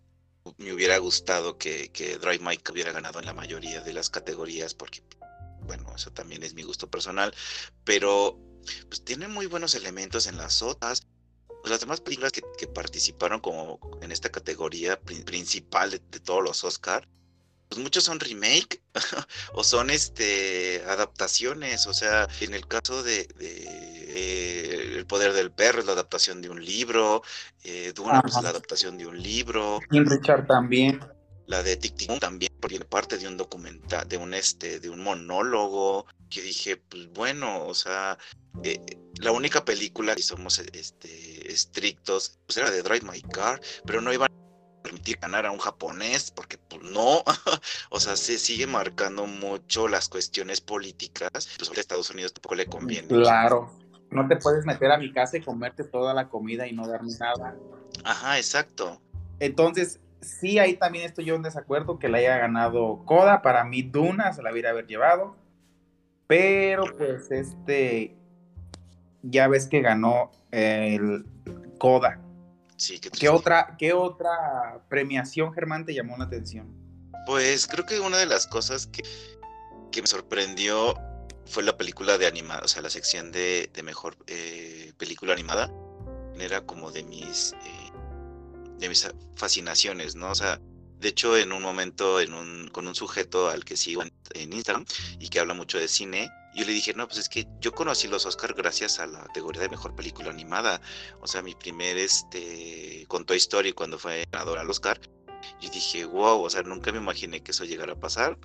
me 0.58 0.72
hubiera 0.72 0.98
gustado 0.98 1.58
que, 1.58 1.90
que 1.90 2.18
Drive 2.18 2.40
Mike 2.40 2.72
hubiera 2.72 2.92
ganado 2.92 3.18
en 3.18 3.26
la 3.26 3.32
mayoría 3.32 3.80
de 3.80 3.92
las 3.92 4.10
categorías, 4.10 4.74
porque, 4.74 5.02
bueno, 5.66 5.94
eso 5.94 6.12
también 6.12 6.42
es 6.42 6.54
mi 6.54 6.62
gusto 6.62 6.90
personal, 6.90 7.34
pero 7.84 8.38
pues 8.88 9.04
tiene 9.04 9.28
muy 9.28 9.46
buenos 9.46 9.74
elementos 9.74 10.26
en 10.26 10.36
las 10.36 10.62
otras 10.62 11.06
las 11.70 11.80
demás 11.80 12.00
películas 12.00 12.32
que, 12.32 12.42
participaron 12.66 13.40
como 13.40 13.78
en 14.02 14.12
esta 14.12 14.30
categoría 14.30 15.00
principal 15.00 15.90
de, 15.90 15.98
todos 16.20 16.42
los 16.42 16.64
Oscar, 16.64 17.06
pues 17.68 17.80
muchos 17.80 18.04
son 18.04 18.20
remake 18.20 18.82
o 19.54 19.64
son 19.64 19.90
este 19.90 20.82
adaptaciones. 20.86 21.86
O 21.86 21.94
sea, 21.94 22.28
en 22.40 22.54
el 22.54 22.66
caso 22.66 23.02
de, 23.02 23.28
eh, 23.40 24.94
El 24.96 25.06
poder 25.06 25.32
del 25.32 25.50
perro 25.50 25.80
es 25.80 25.86
la 25.86 25.92
adaptación 25.92 26.42
de 26.42 26.50
un 26.50 26.64
libro, 26.64 27.22
eh, 27.62 27.92
Duna 27.94 28.20
pues, 28.22 28.36
es 28.36 28.42
la 28.42 28.50
adaptación 28.50 28.98
de 28.98 29.06
un 29.06 29.22
libro. 29.22 29.80
Y 29.90 30.00
Richard 30.00 30.46
también. 30.46 31.00
La 31.46 31.62
de 31.62 31.76
Tic 31.76 31.94
Tic 31.96 32.18
también 32.20 32.50
tiene 32.68 32.86
parte 32.86 33.18
de 33.18 33.28
un 33.28 33.36
documental, 33.36 34.08
de 34.08 34.16
un 34.16 34.32
este, 34.32 34.80
de 34.80 34.88
un 34.88 35.02
monólogo, 35.02 36.06
que 36.34 36.42
dije, 36.42 36.76
pues 36.76 37.12
bueno, 37.12 37.64
o 37.64 37.74
sea, 37.74 38.18
eh, 38.64 38.80
la 39.20 39.30
única 39.30 39.64
película 39.64 40.16
que 40.16 40.22
somos 40.22 40.58
este, 40.58 41.52
estrictos, 41.52 42.40
pues 42.46 42.56
era 42.56 42.72
de 42.72 42.82
Drive 42.82 43.06
My 43.08 43.22
Car, 43.22 43.60
pero 43.86 44.00
no 44.00 44.12
iban 44.12 44.28
a 44.32 44.82
permitir 44.82 45.18
ganar 45.18 45.46
a 45.46 45.52
un 45.52 45.58
japonés, 45.58 46.32
porque 46.32 46.58
pues 46.58 46.82
no, 46.82 47.22
o 47.90 48.00
sea, 48.00 48.16
se 48.16 48.38
sigue 48.38 48.66
marcando 48.66 49.26
mucho 49.26 49.86
las 49.86 50.08
cuestiones 50.08 50.60
políticas, 50.60 51.48
pues 51.56 51.70
a 51.70 51.80
Estados 51.80 52.10
Unidos 52.10 52.32
tampoco 52.34 52.56
le 52.56 52.66
conviene. 52.66 53.06
Claro, 53.06 53.70
no 54.10 54.26
te 54.26 54.34
puedes 54.36 54.66
meter 54.66 54.90
a 54.90 54.98
mi 54.98 55.12
casa 55.12 55.36
y 55.36 55.40
comerte 55.40 55.84
toda 55.84 56.14
la 56.14 56.28
comida 56.28 56.66
y 56.66 56.72
no 56.72 56.88
darme 56.88 57.12
nada. 57.20 57.56
Ajá, 58.02 58.38
exacto. 58.38 59.00
Entonces, 59.38 60.00
sí, 60.20 60.58
ahí 60.58 60.74
también 60.74 61.04
estoy 61.04 61.26
yo 61.26 61.36
en 61.36 61.42
desacuerdo 61.42 62.00
que 62.00 62.08
le 62.08 62.18
haya 62.18 62.38
ganado 62.38 63.04
Coda. 63.04 63.40
Para 63.40 63.64
mí, 63.64 63.82
Duna 63.82 64.32
se 64.32 64.42
la 64.42 64.50
hubiera 64.50 64.70
haber 64.70 64.88
llevado. 64.88 65.36
Pero, 66.34 66.84
pues, 66.96 67.30
este. 67.30 68.16
Ya 69.22 69.46
ves 69.46 69.68
que 69.68 69.80
ganó 69.80 70.32
el 70.50 71.24
Coda. 71.78 72.20
Sí, 72.76 72.98
qué, 72.98 73.08
¿Qué 73.10 73.28
otra, 73.28 73.76
¿Qué 73.78 73.92
otra 73.92 74.84
premiación, 74.88 75.52
Germán, 75.52 75.86
te 75.86 75.94
llamó 75.94 76.16
la 76.16 76.24
atención? 76.24 76.74
Pues 77.26 77.68
creo 77.68 77.86
que 77.86 78.00
una 78.00 78.18
de 78.18 78.26
las 78.26 78.48
cosas 78.48 78.88
que, 78.88 79.02
que 79.92 80.00
me 80.02 80.08
sorprendió 80.08 80.94
fue 81.46 81.62
la 81.62 81.76
película 81.76 82.18
de 82.18 82.26
animada, 82.26 82.62
o 82.64 82.68
sea, 82.68 82.82
la 82.82 82.90
sección 82.90 83.30
de, 83.30 83.70
de 83.72 83.82
mejor 83.84 84.16
eh, 84.26 84.92
película 84.98 85.34
animada. 85.34 85.70
Era 86.38 86.62
como 86.62 86.90
de 86.90 87.04
mis. 87.04 87.52
Eh, 87.52 87.90
de 88.78 88.88
mis 88.88 89.08
fascinaciones, 89.36 90.16
¿no? 90.16 90.32
O 90.32 90.34
sea, 90.34 90.60
de 91.04 91.10
hecho, 91.10 91.36
en 91.36 91.52
un 91.52 91.60
momento 91.60 92.16
con 92.72 92.88
un 92.88 92.94
sujeto 92.94 93.50
al 93.50 93.62
que 93.62 93.76
sigo 93.76 94.02
en, 94.02 94.52
Instagram 94.54 94.86
y 95.20 95.28
que 95.28 95.38
habla 95.38 95.52
mucho 95.52 95.78
de 95.78 95.86
cine, 95.86 96.30
yo 96.54 96.64
le 96.64 96.72
dije, 96.72 96.94
no, 96.94 97.06
pues 97.06 97.18
es 97.18 97.28
que 97.28 97.46
yo 97.60 97.74
conocí 97.74 98.08
los 98.08 98.24
Oscars 98.24 98.54
gracias 98.56 98.98
a 99.00 99.06
la 99.06 99.20
categoría 99.24 99.60
de 99.60 99.68
mejor 99.68 99.94
película 99.94 100.30
animada. 100.30 100.80
O 101.20 101.26
sea, 101.26 101.42
mi 101.42 101.54
primer, 101.54 101.98
este, 101.98 103.04
con 103.06 103.26
Toy 103.26 103.36
Story 103.36 103.74
cuando 103.74 103.98
fue 103.98 104.24
ganador 104.32 104.58
al 104.58 104.70
Oscar, 104.70 104.98
yo 105.60 105.68
dije, 105.68 106.06
wow, 106.06 106.40
o 106.40 106.48
sea, 106.48 106.62
nunca 106.62 106.90
me 106.90 106.96
imaginé 107.00 107.42
que 107.42 107.50
eso 107.50 107.66
llegara 107.66 107.92
a 107.92 108.00
pasar. 108.00 108.38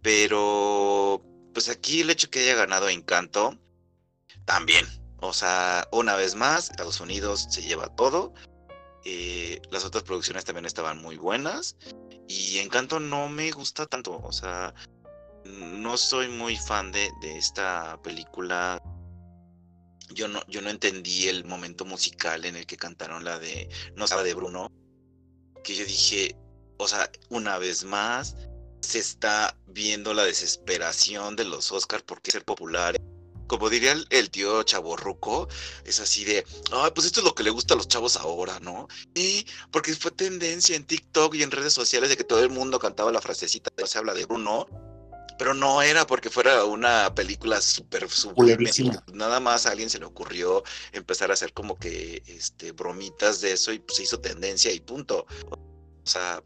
Pero, 0.00 1.22
pues 1.52 1.68
aquí 1.68 2.00
el 2.00 2.08
hecho 2.08 2.30
que 2.30 2.40
haya 2.40 2.54
ganado 2.54 2.88
Encanto, 2.88 3.58
también. 4.46 4.86
O 5.20 5.34
sea, 5.34 5.86
una 5.92 6.16
vez 6.16 6.36
más, 6.36 6.70
Estados 6.70 7.00
Unidos 7.00 7.48
se 7.50 7.60
lleva 7.60 7.94
todo. 7.96 8.32
Eh, 9.04 9.60
las 9.70 9.84
otras 9.84 10.04
producciones 10.04 10.44
también 10.44 10.66
estaban 10.66 11.00
muy 11.00 11.16
buenas. 11.16 11.76
Y 12.28 12.58
Encanto 12.58 13.00
no 13.00 13.28
me 13.28 13.50
gusta 13.50 13.86
tanto. 13.86 14.20
O 14.22 14.32
sea, 14.32 14.74
no 15.44 15.96
soy 15.96 16.28
muy 16.28 16.56
fan 16.56 16.92
de, 16.92 17.10
de 17.20 17.38
esta 17.38 18.00
película. 18.02 18.80
Yo 20.10 20.28
no, 20.28 20.42
yo 20.46 20.60
no 20.62 20.70
entendí 20.70 21.28
el 21.28 21.44
momento 21.44 21.84
musical 21.84 22.44
en 22.44 22.56
el 22.56 22.66
que 22.66 22.76
cantaron 22.76 23.24
la 23.24 23.38
de 23.38 23.68
No 23.96 24.06
de 24.06 24.34
Bruno. 24.34 24.70
Que 25.64 25.74
yo 25.74 25.84
dije, 25.84 26.36
o 26.78 26.88
sea, 26.88 27.10
una 27.28 27.58
vez 27.58 27.84
más 27.84 28.36
se 28.80 28.98
está 28.98 29.56
viendo 29.66 30.12
la 30.12 30.24
desesperación 30.24 31.36
de 31.36 31.44
los 31.44 31.70
Oscars 31.70 32.02
por 32.02 32.20
ser 32.24 32.44
populares 32.44 33.00
como 33.52 33.68
diría 33.68 33.94
el, 34.08 34.30
tío 34.30 34.62
chaborruco, 34.62 35.46
es 35.84 36.00
así 36.00 36.24
de, 36.24 36.42
ay, 36.72 36.90
pues 36.94 37.06
esto 37.06 37.20
es 37.20 37.24
lo 37.26 37.34
que 37.34 37.42
le 37.42 37.50
gusta 37.50 37.74
a 37.74 37.76
los 37.76 37.86
chavos 37.86 38.16
ahora, 38.16 38.58
¿no? 38.60 38.88
Y 39.14 39.46
porque 39.70 39.94
fue 39.94 40.10
tendencia 40.10 40.74
en 40.74 40.86
TikTok 40.86 41.34
y 41.34 41.42
en 41.42 41.50
redes 41.50 41.74
sociales 41.74 42.08
de 42.08 42.16
que 42.16 42.24
todo 42.24 42.42
el 42.42 42.48
mundo 42.48 42.78
cantaba 42.78 43.12
la 43.12 43.20
frasecita 43.20 43.70
de 43.76 43.86
se 43.86 43.98
habla 43.98 44.14
de 44.14 44.24
Bruno, 44.24 44.66
pero 45.38 45.52
no 45.52 45.82
era 45.82 46.06
porque 46.06 46.30
fuera 46.30 46.64
una 46.64 47.14
película 47.14 47.60
súper. 47.60 48.08
Nada 49.12 49.38
más 49.38 49.66
a 49.66 49.72
alguien 49.72 49.90
se 49.90 49.98
le 49.98 50.06
ocurrió 50.06 50.64
empezar 50.92 51.30
a 51.30 51.34
hacer 51.34 51.52
como 51.52 51.78
que 51.78 52.22
este 52.26 52.72
bromitas 52.72 53.42
de 53.42 53.52
eso 53.52 53.70
y 53.70 53.80
pues 53.80 53.98
se 53.98 54.04
hizo 54.04 54.18
tendencia 54.18 54.72
y 54.72 54.80
punto. 54.80 55.26
O 55.50 56.06
sea, 56.06 56.42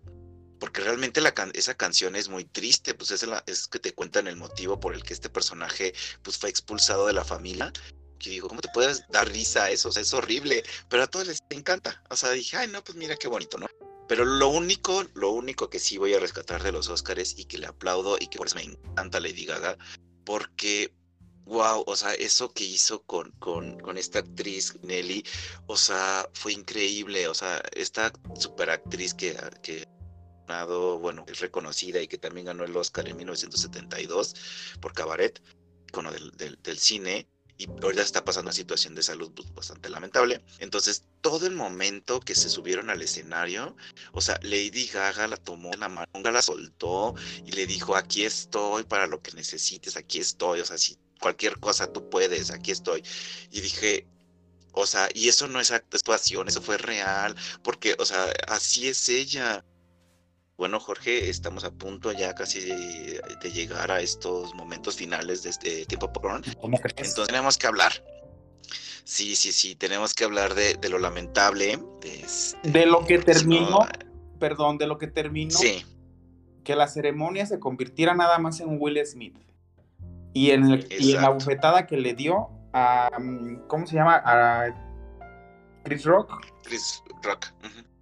porque 0.58 0.80
realmente 0.80 1.20
la 1.20 1.34
esa 1.54 1.74
canción 1.74 2.16
es 2.16 2.28
muy 2.28 2.44
triste, 2.44 2.94
pues 2.94 3.10
es, 3.10 3.22
la, 3.24 3.42
es 3.46 3.68
que 3.68 3.78
te 3.78 3.94
cuentan 3.94 4.26
el 4.26 4.36
motivo 4.36 4.80
por 4.80 4.94
el 4.94 5.02
que 5.02 5.14
este 5.14 5.28
personaje 5.28 5.94
pues 6.22 6.38
fue 6.38 6.50
expulsado 6.50 7.06
de 7.06 7.12
la 7.12 7.24
familia. 7.24 7.72
Que 8.18 8.30
digo, 8.30 8.48
¿cómo 8.48 8.62
te 8.62 8.70
puedes 8.72 9.06
dar 9.10 9.28
risa 9.28 9.64
a 9.64 9.70
eso? 9.70 9.90
O 9.90 9.92
sea, 9.92 10.02
es 10.02 10.14
horrible, 10.14 10.64
pero 10.88 11.02
a 11.02 11.06
todos 11.06 11.26
les 11.26 11.42
encanta. 11.50 12.02
O 12.08 12.16
sea, 12.16 12.30
dije, 12.30 12.56
ay, 12.56 12.68
no, 12.68 12.82
pues 12.82 12.96
mira 12.96 13.16
qué 13.16 13.28
bonito, 13.28 13.58
¿no? 13.58 13.66
Pero 14.08 14.24
lo 14.24 14.48
único, 14.48 15.04
lo 15.14 15.30
único 15.32 15.68
que 15.68 15.78
sí 15.78 15.98
voy 15.98 16.14
a 16.14 16.20
rescatar 16.20 16.62
de 16.62 16.72
los 16.72 16.88
Oscars 16.88 17.38
y 17.38 17.44
que 17.44 17.58
le 17.58 17.66
aplaudo 17.66 18.16
y 18.18 18.28
que 18.28 18.38
por 18.38 18.46
eso 18.46 18.56
me 18.56 18.62
encanta 18.62 19.20
Lady 19.20 19.44
Gaga, 19.44 19.76
porque 20.24 20.94
wow, 21.44 21.84
o 21.86 21.96
sea, 21.96 22.14
eso 22.14 22.52
que 22.52 22.64
hizo 22.64 23.02
con, 23.02 23.30
con, 23.32 23.78
con, 23.80 23.96
esta 23.98 24.18
actriz 24.20 24.74
Nelly, 24.82 25.24
o 25.66 25.76
sea, 25.76 26.28
fue 26.34 26.52
increíble, 26.52 27.28
o 27.28 27.34
sea, 27.34 27.62
esta 27.72 28.12
super 28.34 28.70
actriz 28.70 29.14
que, 29.14 29.36
que 29.62 29.86
bueno, 30.98 31.24
es 31.28 31.40
reconocida 31.40 32.00
y 32.00 32.08
que 32.08 32.18
también 32.18 32.46
ganó 32.46 32.64
el 32.64 32.76
Oscar 32.76 33.08
en 33.08 33.16
1972 33.16 34.34
por 34.80 34.92
Cabaret, 34.92 35.42
con 35.92 36.06
del, 36.10 36.58
del, 36.62 36.78
cine, 36.78 37.26
y 37.58 37.68
ahorita 37.68 38.02
está 38.02 38.24
pasando 38.24 38.48
una 38.48 38.52
situación 38.52 38.94
de 38.94 39.02
salud 39.02 39.32
pues, 39.34 39.52
bastante 39.54 39.88
lamentable. 39.88 40.42
Entonces, 40.58 41.04
todo 41.20 41.46
el 41.46 41.54
momento 41.54 42.20
que 42.20 42.34
se 42.34 42.50
subieron 42.50 42.90
al 42.90 43.00
escenario, 43.00 43.76
o 44.12 44.20
sea, 44.20 44.38
Lady 44.42 44.86
Gaga 44.86 45.26
la 45.26 45.36
tomó 45.36 45.72
la 45.74 45.88
mano, 45.88 46.30
la 46.30 46.42
soltó 46.42 47.14
y 47.44 47.52
le 47.52 47.66
dijo, 47.66 47.96
aquí 47.96 48.24
estoy 48.24 48.84
para 48.84 49.06
lo 49.06 49.22
que 49.22 49.32
necesites, 49.32 49.96
aquí 49.96 50.18
estoy, 50.18 50.60
o 50.60 50.64
sea, 50.64 50.76
si 50.76 50.98
cualquier 51.20 51.58
cosa 51.58 51.92
tú 51.92 52.08
puedes, 52.10 52.50
aquí 52.50 52.72
estoy. 52.72 53.02
Y 53.50 53.60
dije, 53.62 54.06
o 54.72 54.86
sea, 54.86 55.08
y 55.14 55.28
eso 55.28 55.48
no 55.48 55.58
es 55.58 55.70
actuación, 55.70 56.48
eso 56.48 56.60
fue 56.60 56.76
real, 56.76 57.34
porque, 57.62 57.96
o 57.98 58.04
sea, 58.04 58.26
así 58.48 58.88
es 58.88 59.08
ella. 59.08 59.64
Bueno, 60.56 60.80
Jorge, 60.80 61.28
estamos 61.28 61.64
a 61.64 61.70
punto 61.70 62.12
ya 62.12 62.34
casi 62.34 62.60
de, 62.60 63.50
llegar 63.52 63.90
a 63.90 64.00
estos 64.00 64.54
momentos 64.54 64.96
finales 64.96 65.42
de 65.42 65.50
este 65.50 65.84
tiempo 65.84 66.10
por 66.10 66.42
Entonces 66.62 67.26
tenemos 67.26 67.58
que 67.58 67.66
hablar. 67.66 67.92
Sí, 69.04 69.36
sí, 69.36 69.52
sí, 69.52 69.74
tenemos 69.74 70.14
que 70.14 70.24
hablar 70.24 70.54
de, 70.54 70.76
lo 70.88 70.98
lamentable. 70.98 71.78
De, 72.00 72.20
este, 72.20 72.86
lo 72.86 73.04
que 73.04 73.18
terminó, 73.18 73.86
perdón, 74.40 74.78
de 74.78 74.86
lo 74.86 74.96
que 74.96 75.08
terminó. 75.08 75.50
Sí. 75.50 75.84
Que 76.64 76.74
la 76.74 76.88
ceremonia 76.88 77.44
se 77.44 77.60
convirtiera 77.60 78.14
nada 78.14 78.38
más 78.38 78.58
en 78.60 78.80
Will 78.80 78.98
Smith. 79.06 79.36
Y 80.32 80.50
en, 80.52 80.84
la 81.20 81.28
bufetada 81.28 81.86
que 81.86 81.98
le 81.98 82.14
dio 82.14 82.48
a, 82.72 83.10
¿cómo 83.68 83.86
se 83.86 83.94
llama? 83.94 84.22
A 84.24 84.74
Chris 85.84 86.04
Rock. 86.04 86.32
Chris 86.64 87.02
Rock. 87.22 87.46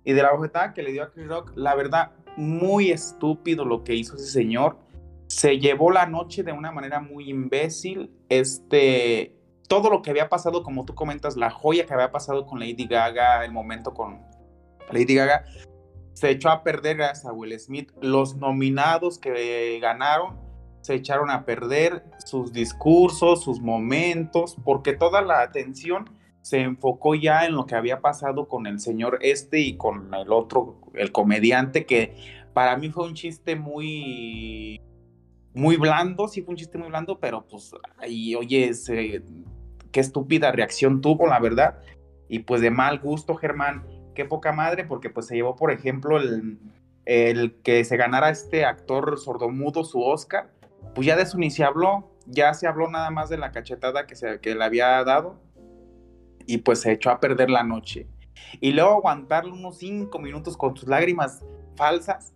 Y 0.04 0.12
de 0.12 0.22
la 0.22 0.32
bufetada 0.32 0.72
que 0.72 0.82
le 0.82 0.92
dio 0.92 1.02
a 1.02 1.10
Chris 1.10 1.26
Rock, 1.26 1.52
la 1.54 1.74
verdad, 1.74 2.12
muy 2.36 2.90
estúpido 2.90 3.64
lo 3.64 3.84
que 3.84 3.94
hizo 3.94 4.16
ese 4.16 4.26
señor. 4.26 4.78
Se 5.26 5.58
llevó 5.58 5.90
la 5.90 6.06
noche 6.06 6.42
de 6.42 6.52
una 6.52 6.70
manera 6.70 7.00
muy 7.00 7.30
imbécil. 7.30 8.10
Este, 8.28 9.36
todo 9.68 9.90
lo 9.90 10.02
que 10.02 10.10
había 10.10 10.28
pasado, 10.28 10.62
como 10.62 10.84
tú 10.84 10.94
comentas, 10.94 11.36
la 11.36 11.50
joya 11.50 11.86
que 11.86 11.94
había 11.94 12.12
pasado 12.12 12.46
con 12.46 12.60
Lady 12.60 12.86
Gaga, 12.86 13.44
el 13.44 13.52
momento 13.52 13.94
con 13.94 14.20
Lady 14.90 15.14
Gaga, 15.14 15.44
se 16.12 16.30
echó 16.30 16.50
a 16.50 16.62
perder 16.62 16.98
gracias 16.98 17.26
a 17.26 17.32
Will 17.32 17.58
Smith. 17.58 17.90
Los 18.00 18.36
nominados 18.36 19.18
que 19.18 19.78
ganaron 19.80 20.38
se 20.82 20.94
echaron 20.94 21.30
a 21.30 21.46
perder 21.46 22.04
sus 22.24 22.52
discursos, 22.52 23.42
sus 23.42 23.60
momentos, 23.60 24.56
porque 24.64 24.92
toda 24.92 25.22
la 25.22 25.40
atención 25.40 26.10
se 26.44 26.60
enfocó 26.60 27.14
ya 27.14 27.46
en 27.46 27.54
lo 27.54 27.64
que 27.64 27.74
había 27.74 28.02
pasado 28.02 28.48
con 28.48 28.66
el 28.66 28.78
señor 28.78 29.18
este 29.22 29.60
y 29.60 29.78
con 29.78 30.12
el 30.12 30.30
otro, 30.30 30.78
el 30.92 31.10
comediante, 31.10 31.86
que 31.86 32.14
para 32.52 32.76
mí 32.76 32.90
fue 32.90 33.06
un 33.06 33.14
chiste 33.14 33.56
muy, 33.56 34.78
muy 35.54 35.78
blando, 35.78 36.28
sí 36.28 36.42
fue 36.42 36.52
un 36.52 36.58
chiste 36.58 36.76
muy 36.76 36.88
blando, 36.88 37.18
pero 37.18 37.46
pues 37.48 37.72
ahí, 37.96 38.34
oye, 38.34 38.70
qué 39.90 40.00
estúpida 40.00 40.52
reacción 40.52 41.00
tuvo, 41.00 41.26
la 41.26 41.40
verdad, 41.40 41.78
y 42.28 42.40
pues 42.40 42.60
de 42.60 42.70
mal 42.70 42.98
gusto, 42.98 43.36
Germán, 43.36 43.86
qué 44.14 44.26
poca 44.26 44.52
madre, 44.52 44.84
porque 44.84 45.08
pues 45.08 45.24
se 45.24 45.36
llevó, 45.36 45.56
por 45.56 45.72
ejemplo, 45.72 46.18
el, 46.18 46.58
el 47.06 47.54
que 47.62 47.84
se 47.84 47.96
ganara 47.96 48.28
este 48.28 48.66
actor 48.66 49.18
sordomudo 49.18 49.82
su 49.82 50.02
Oscar, 50.02 50.52
pues 50.94 51.06
ya 51.06 51.16
de 51.16 51.22
eso 51.22 51.38
ni 51.38 51.50
se 51.50 51.64
habló, 51.64 52.10
ya 52.26 52.52
se 52.52 52.66
habló 52.66 52.90
nada 52.90 53.10
más 53.10 53.30
de 53.30 53.38
la 53.38 53.50
cachetada 53.50 54.06
que, 54.06 54.14
se, 54.14 54.40
que 54.40 54.54
le 54.54 54.62
había 54.62 55.02
dado, 55.04 55.40
y 56.46 56.58
pues 56.58 56.80
se 56.80 56.92
echó 56.92 57.10
a 57.10 57.20
perder 57.20 57.50
la 57.50 57.62
noche. 57.62 58.06
Y 58.60 58.72
luego 58.72 58.92
aguantarle 58.92 59.52
unos 59.52 59.78
cinco 59.78 60.18
minutos 60.18 60.56
con 60.56 60.74
tus 60.74 60.88
lágrimas 60.88 61.42
falsas. 61.76 62.32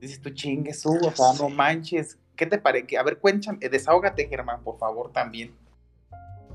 Dices 0.00 0.20
tú 0.20 0.30
chingue 0.30 0.72
su, 0.74 0.90
o 0.90 1.12
sea, 1.14 1.32
no 1.38 1.48
manches. 1.48 2.18
¿Qué 2.36 2.46
te 2.46 2.58
parece? 2.58 2.98
A 2.98 3.02
ver, 3.02 3.18
cuéntame, 3.18 3.68
desahógate, 3.68 4.28
Germán, 4.28 4.62
por 4.62 4.78
favor, 4.78 5.10
también. 5.12 5.54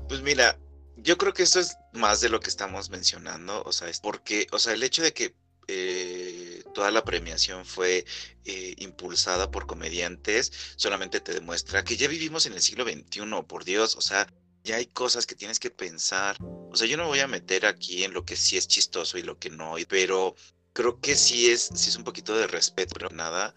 Pues 0.08 0.22
mira, 0.22 0.56
Yo 0.96 1.16
creo 1.18 1.32
que 1.32 1.42
esto 1.42 1.58
es 1.58 1.76
más 1.94 2.20
de 2.20 2.28
lo 2.28 2.38
que 2.38 2.48
estamos 2.48 2.90
mencionando, 2.90 3.62
o 3.64 3.72
sea, 3.72 3.88
es 3.88 3.98
porque, 3.98 4.46
o 4.52 4.58
sea, 4.58 4.74
el 4.74 4.82
hecho 4.82 5.02
de 5.02 5.12
que 5.12 5.34
eh, 5.66 6.62
toda 6.74 6.90
la 6.90 7.02
premiación 7.02 7.64
fue 7.64 8.04
eh, 8.44 8.74
impulsada 8.78 9.50
por 9.50 9.66
comediantes, 9.66 10.52
solamente 10.76 11.20
te 11.20 11.32
demuestra 11.32 11.82
que 11.82 11.96
ya 11.96 12.08
vivimos 12.08 12.46
en 12.46 12.52
el 12.52 12.60
siglo 12.60 12.84
XXI, 12.84 13.22
por 13.48 13.64
Dios, 13.64 13.96
o 13.96 14.00
sea, 14.00 14.28
ya 14.64 14.76
hay 14.76 14.86
cosas 14.86 15.26
que 15.26 15.34
tienes 15.34 15.58
que 15.58 15.70
pensar. 15.70 16.36
O 16.72 16.76
sea, 16.76 16.88
yo 16.88 16.96
no 16.96 17.04
me 17.04 17.10
voy 17.10 17.20
a 17.20 17.28
meter 17.28 17.66
aquí 17.66 18.04
en 18.04 18.14
lo 18.14 18.24
que 18.24 18.36
sí 18.36 18.56
es 18.56 18.66
chistoso 18.66 19.18
y 19.18 19.22
lo 19.22 19.38
que 19.38 19.50
no, 19.50 19.74
pero 19.88 20.34
creo 20.72 21.00
que 21.00 21.16
sí 21.16 21.50
es, 21.50 21.70
sí 21.74 21.90
es 21.90 21.96
un 21.96 22.04
poquito 22.04 22.34
de 22.36 22.46
respeto, 22.46 22.94
pero 22.94 23.10
nada. 23.10 23.54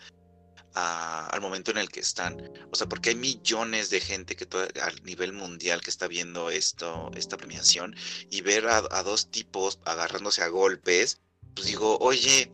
al 0.73 1.39
momento 1.41 1.71
en 1.71 1.78
el 1.78 1.89
que 1.89 2.01
están. 2.01 2.38
O 2.71 2.75
sea, 2.75 2.88
porque 2.88 3.12
hay 3.12 3.15
millones 3.15 3.89
de 3.89 4.01
gente 4.01 4.36
que 4.36 4.45
a 4.82 4.91
nivel 5.04 5.32
mundial 5.32 5.82
que 5.82 5.89
está 5.89 6.08
viendo 6.08 6.49
esto, 6.49 7.10
esta 7.15 7.38
premiación, 7.38 7.95
y 8.30 8.41
ver 8.41 8.67
a, 8.67 8.84
a 8.91 9.04
dos 9.04 9.32
tipos 9.32 9.80
agarrándose 9.86 10.41
a 10.41 10.49
golpes, 10.49 11.21
pues 11.56 11.67
digo, 11.67 11.97
oye, 11.99 12.51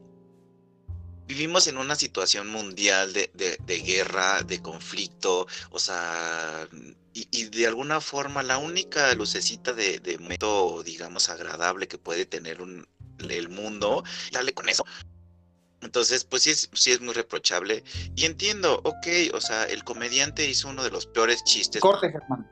vivimos 1.27 1.67
en 1.67 1.77
una 1.77 1.95
situación 1.95 2.47
mundial 2.49 3.13
de, 3.13 3.83
guerra, 3.85 4.41
de 4.43 4.61
conflicto, 4.61 5.47
o 5.69 5.79
sea, 5.79 6.67
y, 7.13 7.45
de 7.45 7.67
alguna 7.67 8.01
forma 8.01 8.43
la 8.43 8.57
única 8.57 9.13
lucecita 9.15 9.73
de, 9.73 9.99
de 9.99 10.17
momento, 10.17 10.83
digamos, 10.83 11.29
agradable 11.29 11.87
que 11.87 11.97
puede 11.97 12.25
tener 12.25 12.61
un, 12.61 12.87
el 13.19 13.49
mundo, 13.49 14.03
dale 14.31 14.53
con 14.53 14.69
eso. 14.69 14.85
Entonces, 15.81 16.25
pues 16.25 16.43
sí 16.43 16.51
es, 16.51 16.69
sí 16.73 16.91
es 16.91 17.01
muy 17.01 17.13
reprochable. 17.13 17.83
Y 18.15 18.25
entiendo, 18.25 18.81
ok, 18.83 19.33
o 19.33 19.41
sea, 19.41 19.63
el 19.63 19.83
comediante 19.83 20.47
hizo 20.47 20.69
uno 20.69 20.83
de 20.83 20.91
los 20.91 21.07
peores 21.07 21.43
chistes. 21.43 21.81
Corte, 21.81 22.11
Germán. 22.11 22.49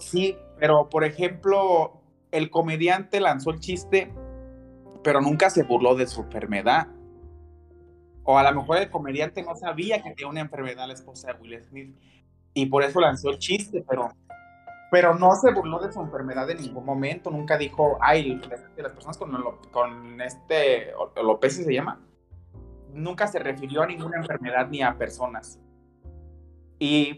sí, 0.00 0.36
pero 0.58 0.88
por 0.88 1.04
ejemplo, 1.04 2.00
el 2.30 2.50
comediante 2.50 3.20
lanzó 3.20 3.50
el 3.50 3.60
chiste 3.60 4.12
pero 5.06 5.20
nunca 5.20 5.50
se 5.50 5.62
burló 5.62 5.94
de 5.94 6.08
su 6.08 6.22
enfermedad. 6.22 6.88
O 8.26 8.36
a 8.36 8.50
lo 8.50 8.60
mejor 8.60 8.78
el 8.78 8.90
comediante 8.90 9.42
no 9.42 9.54
sabía 9.54 10.02
que 10.02 10.10
tenía 10.10 10.28
una 10.28 10.40
enfermedad 10.40 10.86
la 10.86 10.94
esposa 10.94 11.32
de 11.32 11.40
Will 11.40 11.62
Smith 11.62 11.96
y 12.52 12.66
por 12.66 12.82
eso 12.82 13.00
lanzó 13.00 13.30
el 13.30 13.38
chiste, 13.38 13.84
pero, 13.88 14.08
pero 14.90 15.14
no 15.14 15.36
se 15.36 15.52
burló 15.52 15.78
de 15.78 15.92
su 15.92 16.00
enfermedad 16.00 16.50
en 16.50 16.58
ningún 16.58 16.84
momento. 16.84 17.30
Nunca 17.30 17.56
dijo, 17.56 17.98
ay, 18.00 18.40
las 18.76 18.92
personas 18.92 19.16
con, 19.16 19.30
con 19.70 20.20
este, 20.20 20.92
alopecia 21.14 21.64
se 21.64 21.72
llama, 21.72 22.00
nunca 22.92 23.28
se 23.28 23.38
refirió 23.38 23.82
a 23.82 23.86
ninguna 23.86 24.18
enfermedad 24.18 24.68
ni 24.68 24.82
a 24.82 24.96
personas. 24.98 25.60
Y, 26.80 27.16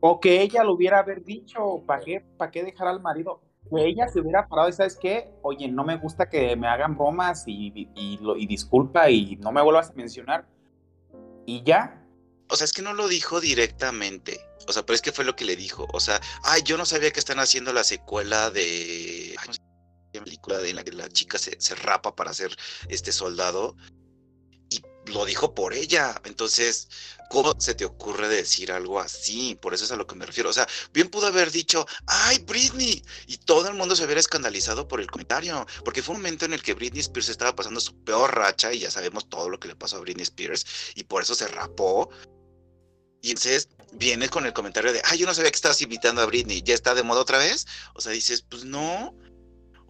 o 0.00 0.18
que 0.18 0.40
ella 0.40 0.64
lo 0.64 0.72
hubiera 0.72 1.00
haber 1.00 1.24
dicho, 1.24 1.82
¿para 1.86 2.00
qué, 2.00 2.24
para 2.36 2.50
qué 2.50 2.64
dejar 2.64 2.88
al 2.88 3.02
marido? 3.02 3.42
Que 3.70 3.84
ella 3.86 4.08
se 4.08 4.20
hubiera 4.20 4.48
parado 4.48 4.68
y 4.68 4.72
sabes 4.72 4.96
qué, 5.00 5.30
oye, 5.42 5.68
no 5.68 5.84
me 5.84 5.96
gusta 5.96 6.28
que 6.28 6.56
me 6.56 6.66
hagan 6.66 6.96
bromas 6.96 7.44
y, 7.46 7.88
y, 7.94 8.46
disculpa 8.46 9.10
y 9.10 9.36
no 9.36 9.52
me 9.52 9.62
vuelvas 9.62 9.90
a 9.90 9.94
mencionar. 9.94 10.46
Y 11.46 11.62
ya. 11.62 12.04
O 12.48 12.56
sea, 12.56 12.64
es 12.64 12.72
que 12.72 12.82
no 12.82 12.92
lo 12.92 13.08
dijo 13.08 13.40
directamente. 13.40 14.40
O 14.68 14.72
sea, 14.72 14.84
pero 14.84 14.94
es 14.94 15.02
que 15.02 15.12
fue 15.12 15.24
lo 15.24 15.36
que 15.36 15.44
le 15.44 15.56
dijo. 15.56 15.86
O 15.92 16.00
sea, 16.00 16.20
ay, 16.44 16.62
yo 16.64 16.76
no 16.76 16.84
sabía 16.84 17.10
que 17.10 17.20
están 17.20 17.38
haciendo 17.38 17.72
la 17.72 17.84
secuela 17.84 18.50
de. 18.50 19.34
película 20.12 20.58
de 20.58 20.74
la 20.74 20.84
que 20.84 20.92
la 20.92 21.08
chica 21.08 21.38
se, 21.38 21.58
se 21.60 21.74
rapa 21.74 22.14
para 22.14 22.34
ser 22.34 22.54
este 22.88 23.12
soldado 23.12 23.74
lo 25.06 25.24
dijo 25.24 25.54
por 25.54 25.74
ella. 25.74 26.20
Entonces, 26.24 26.88
¿cómo 27.28 27.54
se 27.58 27.74
te 27.74 27.84
ocurre 27.84 28.28
decir 28.28 28.72
algo 28.72 29.00
así? 29.00 29.58
Por 29.60 29.74
eso 29.74 29.84
es 29.84 29.92
a 29.92 29.96
lo 29.96 30.06
que 30.06 30.14
me 30.14 30.26
refiero. 30.26 30.50
O 30.50 30.52
sea, 30.52 30.68
bien 30.92 31.08
pudo 31.08 31.26
haber 31.26 31.50
dicho, 31.50 31.86
¡ay, 32.06 32.38
Britney! 32.40 33.02
Y 33.26 33.38
todo 33.38 33.68
el 33.68 33.74
mundo 33.74 33.96
se 33.96 34.04
hubiera 34.04 34.20
escandalizado 34.20 34.86
por 34.86 35.00
el 35.00 35.10
comentario. 35.10 35.66
Porque 35.84 36.02
fue 36.02 36.14
un 36.14 36.22
momento 36.22 36.44
en 36.44 36.52
el 36.52 36.62
que 36.62 36.74
Britney 36.74 37.00
Spears 37.00 37.28
estaba 37.28 37.54
pasando 37.54 37.80
su 37.80 37.94
peor 38.04 38.34
racha 38.34 38.72
y 38.72 38.80
ya 38.80 38.90
sabemos 38.90 39.28
todo 39.28 39.48
lo 39.48 39.58
que 39.58 39.68
le 39.68 39.76
pasó 39.76 39.96
a 39.96 40.00
Britney 40.00 40.24
Spears. 40.24 40.66
Y 40.94 41.04
por 41.04 41.22
eso 41.22 41.34
se 41.34 41.48
rapó. 41.48 42.10
Y 43.22 43.30
entonces 43.30 43.68
viene 43.92 44.28
con 44.28 44.46
el 44.46 44.52
comentario 44.52 44.92
de, 44.92 45.00
ay, 45.04 45.18
yo 45.18 45.26
no 45.26 45.34
sabía 45.34 45.50
que 45.50 45.56
estabas 45.56 45.80
invitando 45.80 46.22
a 46.22 46.26
Britney, 46.26 46.62
¿ya 46.62 46.74
está 46.74 46.94
de 46.94 47.02
moda 47.02 47.20
otra 47.20 47.38
vez? 47.38 47.66
O 47.94 48.00
sea, 48.00 48.10
dices, 48.10 48.42
pues 48.42 48.64
no, 48.64 49.14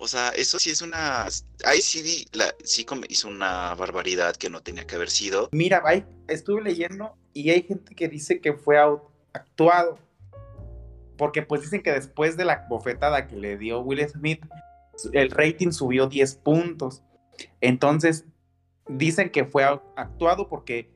o 0.03 0.09
sea, 0.09 0.31
eso 0.31 0.59
sí 0.59 0.71
es 0.71 0.83
una. 0.83 1.29
Ahí 1.65 1.81
sí, 1.81 2.27
sí 2.65 2.87
hizo 3.09 3.29
una 3.29 3.73
barbaridad 3.77 4.35
que 4.35 4.51
no 4.51 4.61
tenía 4.61 4.85
que 4.85 4.97
haber 4.97 5.11
sido. 5.11 5.49
Mira, 5.53 5.81
estuve 6.27 6.61
leyendo 6.61 7.15
y 7.33 7.51
hay 7.51 7.63
gente 7.63 7.95
que 7.95 8.09
dice 8.09 8.41
que 8.41 8.53
fue 8.53 8.79
actuado. 9.33 10.01
Porque 11.17 11.43
pues 11.43 11.61
dicen 11.61 11.85
que 11.85 11.93
después 11.93 12.37
de 12.37 12.45
la 12.45 12.67
bofetada 12.69 13.29
que 13.29 13.37
le 13.37 13.57
dio 13.57 13.79
Will 13.79 14.05
Smith, 14.09 14.45
el 15.13 15.31
rating 15.31 15.71
subió 15.71 16.09
10 16.09 16.35
puntos. 16.35 17.05
Entonces, 17.61 18.25
dicen 18.89 19.31
que 19.31 19.45
fue 19.45 19.63
actuado 19.63 20.49
porque 20.49 20.91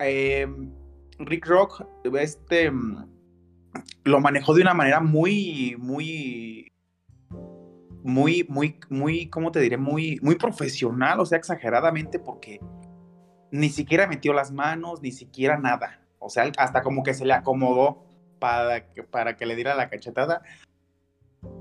em, 0.00 0.72
Rick 1.20 1.46
Rock 1.46 1.86
este, 2.18 2.72
lo 4.02 4.20
manejó 4.20 4.52
de 4.52 4.62
una 4.62 4.74
manera 4.74 4.98
muy, 4.98 5.76
muy 5.78 6.72
muy, 8.04 8.44
muy, 8.50 8.78
muy, 8.90 9.28
¿cómo 9.30 9.50
te 9.50 9.60
diré? 9.60 9.78
Muy, 9.78 10.20
muy 10.20 10.34
profesional, 10.34 11.20
o 11.20 11.26
sea, 11.26 11.38
exageradamente, 11.38 12.18
porque 12.18 12.60
ni 13.50 13.70
siquiera 13.70 14.06
metió 14.06 14.34
las 14.34 14.52
manos, 14.52 15.00
ni 15.00 15.10
siquiera 15.10 15.56
nada. 15.56 16.02
O 16.18 16.28
sea, 16.28 16.52
hasta 16.58 16.82
como 16.82 17.02
que 17.02 17.14
se 17.14 17.24
le 17.24 17.32
acomodó 17.32 18.04
para 18.38 18.92
que, 18.92 19.02
para 19.04 19.36
que 19.36 19.46
le 19.46 19.56
diera 19.56 19.74
la 19.74 19.88
cachetada. 19.88 20.42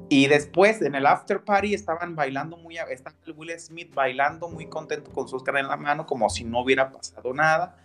Y 0.09 0.27
después, 0.27 0.81
en 0.81 0.95
el 0.95 1.05
after 1.05 1.45
party, 1.45 1.73
estaban 1.73 2.13
bailando 2.13 2.57
muy, 2.57 2.77
estaba 2.89 3.15
Will 3.37 3.57
Smith 3.57 3.93
bailando 3.93 4.49
muy 4.49 4.67
contento 4.67 5.11
con 5.13 5.29
su 5.29 5.37
Oscar 5.37 5.55
en 5.57 5.69
la 5.69 5.77
mano, 5.77 6.05
como 6.05 6.29
si 6.29 6.43
no 6.43 6.59
hubiera 6.59 6.91
pasado 6.91 7.33
nada. 7.33 7.77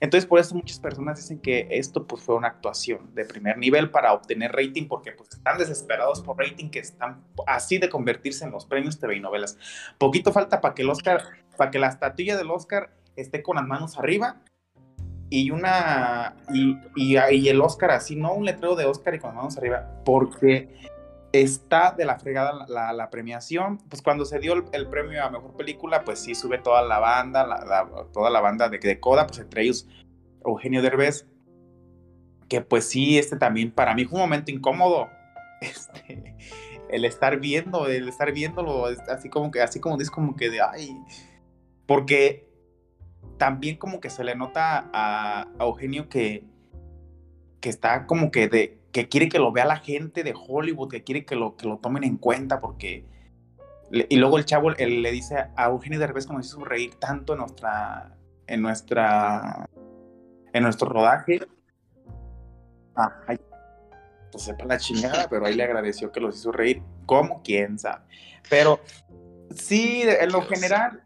Entonces, 0.00 0.26
por 0.26 0.38
eso 0.38 0.54
muchas 0.54 0.78
personas 0.78 1.18
dicen 1.18 1.40
que 1.40 1.68
esto 1.70 2.06
pues, 2.06 2.22
fue 2.22 2.34
una 2.34 2.48
actuación 2.48 3.14
de 3.14 3.24
primer 3.24 3.56
nivel 3.56 3.90
para 3.90 4.12
obtener 4.12 4.52
rating, 4.52 4.88
porque 4.88 5.12
pues, 5.12 5.30
están 5.30 5.58
desesperados 5.58 6.20
por 6.20 6.38
rating, 6.38 6.68
que 6.68 6.80
están 6.80 7.24
así 7.46 7.78
de 7.78 7.88
convertirse 7.88 8.44
en 8.44 8.50
los 8.50 8.66
premios 8.66 8.98
TV 8.98 9.16
y 9.16 9.20
novelas. 9.20 9.58
Poquito 9.98 10.32
falta 10.32 10.60
para 10.60 10.74
que 10.74 10.82
el 10.82 10.90
Oscar, 10.90 11.22
para 11.56 11.70
que 11.70 11.78
la 11.78 11.88
estatuilla 11.88 12.36
del 12.36 12.50
Oscar 12.50 12.90
esté 13.16 13.42
con 13.42 13.56
las 13.56 13.66
manos 13.66 13.98
arriba 13.98 14.42
y 15.30 15.50
una 15.50 16.36
y, 16.52 16.76
y, 16.94 17.48
el 17.48 17.60
Oscar 17.60 17.90
así, 17.90 18.16
no 18.16 18.34
un 18.34 18.44
letrero 18.44 18.76
de 18.76 18.84
Oscar 18.84 19.14
y 19.14 19.18
con 19.18 19.30
las 19.30 19.36
manos 19.36 19.56
arriba, 19.56 20.02
porque 20.04 20.68
está 21.42 21.92
de 21.92 22.04
la 22.04 22.18
fregada 22.18 22.66
la, 22.68 23.10
premiación. 23.10 23.78
Pues 23.88 24.02
cuando 24.02 24.24
se 24.24 24.38
dio 24.38 24.54
el, 24.72 24.86
premio 24.88 25.22
a 25.24 25.30
mejor 25.30 25.56
película, 25.56 26.04
pues 26.04 26.20
sí 26.20 26.34
sube 26.34 26.58
toda 26.58 26.82
la 26.82 26.98
banda, 26.98 27.46
toda 28.12 28.30
la 28.30 28.40
banda 28.40 28.68
de, 28.68 29.00
Coda, 29.00 29.26
pues 29.26 29.40
entre 29.40 29.62
ellos 29.62 29.88
Eugenio 30.44 30.82
Derbez, 30.82 31.26
que 32.48 32.60
pues 32.60 32.88
sí, 32.88 33.18
este 33.18 33.36
también 33.36 33.72
para 33.72 33.94
mí 33.94 34.04
fue 34.04 34.16
un 34.16 34.24
momento 34.24 34.50
incómodo. 34.50 35.08
Este, 35.58 36.36
el 36.90 37.06
estar 37.06 37.40
viendo, 37.40 37.86
el 37.86 38.10
estar 38.10 38.30
viéndolo, 38.30 38.84
así 39.08 39.30
como 39.30 39.50
que, 39.50 39.62
así 39.62 39.80
como 39.80 39.96
dice, 39.96 40.10
como 40.10 40.36
que 40.36 40.50
de 40.50 40.60
ay, 40.60 40.94
porque 41.86 42.46
también 43.38 43.78
como 43.78 43.98
que 43.98 44.10
se 44.10 44.22
le 44.22 44.34
nota 44.34 44.90
a, 44.92 45.48
a 45.58 45.64
Eugenio 45.64 46.10
que, 46.10 46.44
que 47.60 47.70
está 47.70 48.06
como 48.06 48.30
que 48.30 48.48
de 48.48 48.78
que 48.96 49.10
quiere 49.10 49.28
que 49.28 49.38
lo 49.38 49.52
vea 49.52 49.66
la 49.66 49.76
gente 49.76 50.24
de 50.24 50.32
Hollywood, 50.34 50.88
que 50.88 51.04
quiere 51.04 51.26
que 51.26 51.36
lo, 51.36 51.54
que 51.54 51.68
lo 51.68 51.76
tomen 51.76 52.02
en 52.02 52.16
cuenta, 52.16 52.60
porque... 52.60 53.04
y 53.90 54.16
luego 54.16 54.38
el 54.38 54.46
chavo 54.46 54.70
le 54.70 55.12
dice 55.12 55.48
a 55.54 55.66
Eugenio 55.66 55.98
Derbez 55.98 56.26
que 56.26 56.32
nos 56.32 56.46
hizo 56.46 56.64
reír 56.64 56.94
tanto 56.94 57.34
en 57.34 57.40
nuestra... 57.40 58.16
En 58.46 58.62
nuestra... 58.62 59.68
En 60.54 60.62
nuestro 60.62 60.88
rodaje. 60.88 61.40
Ah, 62.96 63.12
pues 64.32 64.44
sepa 64.44 64.64
la 64.64 64.78
chingada, 64.78 65.26
pero 65.28 65.44
ahí 65.44 65.52
le 65.52 65.64
agradeció 65.64 66.10
que 66.10 66.20
los 66.20 66.38
hizo 66.38 66.50
reír. 66.50 66.82
¿Cómo? 67.04 67.42
¿Quién 67.42 67.78
sabe? 67.78 68.02
Pero 68.48 68.80
sí, 69.54 70.04
en 70.06 70.32
lo 70.32 70.40
general, 70.40 71.02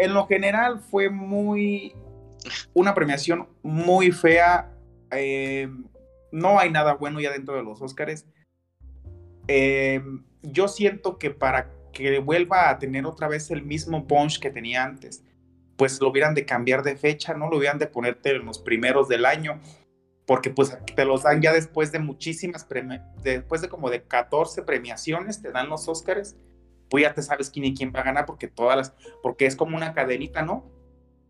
en 0.00 0.14
lo 0.14 0.26
general 0.26 0.80
fue 0.80 1.10
muy, 1.10 1.94
una 2.72 2.92
premiación 2.92 3.48
muy 3.62 4.10
fea. 4.10 4.72
Eh, 5.12 5.68
no 6.34 6.58
hay 6.58 6.70
nada 6.70 6.94
bueno 6.94 7.20
ya 7.20 7.30
dentro 7.30 7.54
de 7.54 7.62
los 7.62 7.80
Óscares. 7.80 8.26
Eh, 9.46 10.02
yo 10.42 10.66
siento 10.66 11.16
que 11.16 11.30
para 11.30 11.70
que 11.92 12.18
vuelva 12.18 12.70
a 12.70 12.78
tener 12.80 13.06
otra 13.06 13.28
vez 13.28 13.52
el 13.52 13.62
mismo 13.62 14.06
punch 14.08 14.40
que 14.40 14.50
tenía 14.50 14.82
antes, 14.82 15.22
pues 15.76 16.00
lo 16.00 16.08
hubieran 16.08 16.34
de 16.34 16.44
cambiar 16.44 16.82
de 16.82 16.96
fecha, 16.96 17.34
¿no? 17.34 17.48
Lo 17.48 17.58
hubieran 17.58 17.78
de 17.78 17.86
ponerte 17.86 18.30
en 18.34 18.44
los 18.44 18.58
primeros 18.58 19.08
del 19.08 19.26
año, 19.26 19.60
porque 20.26 20.50
pues 20.50 20.76
te 20.96 21.04
los 21.04 21.22
dan 21.22 21.40
ya 21.40 21.52
después 21.52 21.92
de 21.92 22.00
muchísimas, 22.00 22.66
después 23.22 23.62
de 23.62 23.68
como 23.68 23.88
de 23.88 24.02
14 24.02 24.62
premiaciones, 24.62 25.40
te 25.40 25.52
dan 25.52 25.68
los 25.68 25.86
Óscares, 25.86 26.36
pues 26.90 27.02
ya 27.02 27.14
te 27.14 27.22
sabes 27.22 27.48
quién 27.48 27.66
y 27.66 27.74
quién 27.74 27.92
va 27.94 28.00
a 28.00 28.04
ganar, 28.04 28.26
porque 28.26 28.48
todas 28.48 28.76
las, 28.76 28.94
porque 29.22 29.46
es 29.46 29.54
como 29.54 29.76
una 29.76 29.94
cadenita, 29.94 30.42
¿no? 30.42 30.68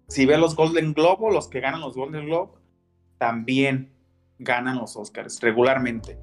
Si 0.09 0.25
ves 0.25 0.39
los 0.39 0.57
Golden 0.57 0.95
Globe, 0.95 1.31
los 1.31 1.49
que 1.49 1.61
ganan 1.61 1.83
los 1.83 1.95
Golden 1.95 2.25
Globe, 2.25 2.53
también 3.19 3.94
ganan 4.39 4.79
los 4.79 4.97
Oscars 4.97 5.41
regularmente. 5.41 6.19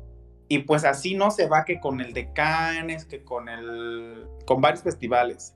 Y 0.48 0.60
pues 0.60 0.84
así 0.84 1.16
no 1.16 1.32
se 1.32 1.48
va 1.48 1.64
que 1.64 1.80
con 1.80 2.02
el 2.02 2.14
de 2.14 2.34
Cannes, 2.34 3.06
que 3.06 3.24
con 3.24 3.48
el 3.48 4.28
con 4.46 4.62
varios 4.62 4.84
festivales. 4.84 5.56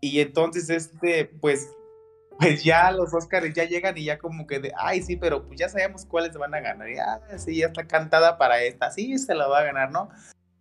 Y 0.00 0.20
entonces 0.20 0.70
este 0.70 1.26
pues 1.26 1.70
pues 2.40 2.64
ya 2.64 2.90
los 2.90 3.12
Oscars 3.12 3.52
ya 3.52 3.64
llegan 3.64 3.98
y 3.98 4.04
ya 4.04 4.18
como 4.18 4.46
que 4.46 4.60
de, 4.60 4.72
ay, 4.78 5.02
sí, 5.02 5.16
pero 5.16 5.46
pues 5.46 5.60
ya 5.60 5.68
sabemos 5.68 6.06
cuáles 6.06 6.34
van 6.36 6.54
a 6.54 6.60
ganar. 6.60 6.88
Ya, 6.88 7.20
sí, 7.38 7.56
ya 7.56 7.66
está 7.66 7.86
cantada 7.86 8.38
para 8.38 8.62
esta, 8.62 8.90
sí, 8.90 9.18
se 9.18 9.34
la 9.34 9.46
va 9.46 9.58
a 9.58 9.64
ganar, 9.64 9.90
¿no? 9.90 10.08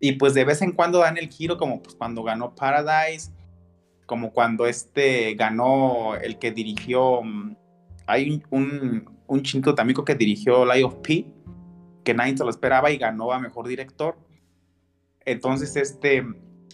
Y 0.02 0.14
pues 0.14 0.34
de 0.34 0.44
vez 0.44 0.62
en 0.62 0.74
cuando 0.74 1.00
dan 1.00 1.18
el 1.18 1.30
giro, 1.30 1.58
como 1.58 1.82
pues 1.82 1.96
cuando 1.96 2.24
ganó 2.24 2.54
Paradise, 2.54 3.32
como 4.06 4.34
cuando 4.34 4.66
este 4.66 5.36
ganó 5.36 6.16
el 6.16 6.38
que 6.38 6.52
dirigió, 6.52 7.22
mm, 7.24 7.56
hay 8.08 8.44
un, 8.50 9.19
chinto 9.44 9.76
también 9.76 10.04
que 10.04 10.16
dirigió 10.16 10.64
of 10.64 10.96
P, 10.96 11.26
que 12.04 12.14
nadie 12.14 12.38
se 12.38 12.44
lo 12.44 12.50
esperaba 12.50 12.92
y 12.92 12.98
ganó 12.98 13.32
a 13.32 13.40
Mejor 13.40 13.68
Director. 13.68 14.18
Entonces, 15.26 15.76
este, 15.76 16.26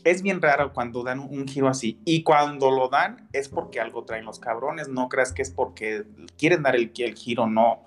es 0.05 0.21
bien 0.21 0.41
raro 0.41 0.71
cuando 0.71 1.03
dan 1.03 1.19
un 1.19 1.47
giro 1.47 1.67
así. 1.67 1.99
Y 2.05 2.23
cuando 2.23 2.71
lo 2.71 2.89
dan 2.89 3.27
es 3.33 3.49
porque 3.49 3.79
algo 3.79 4.05
traen 4.05 4.25
los 4.25 4.39
cabrones. 4.39 4.87
No 4.87 5.09
creas 5.09 5.33
que 5.33 5.41
es 5.41 5.51
porque 5.51 6.03
quieren 6.37 6.63
dar 6.63 6.75
el, 6.75 6.91
el 6.95 7.15
giro, 7.15 7.47
no. 7.47 7.83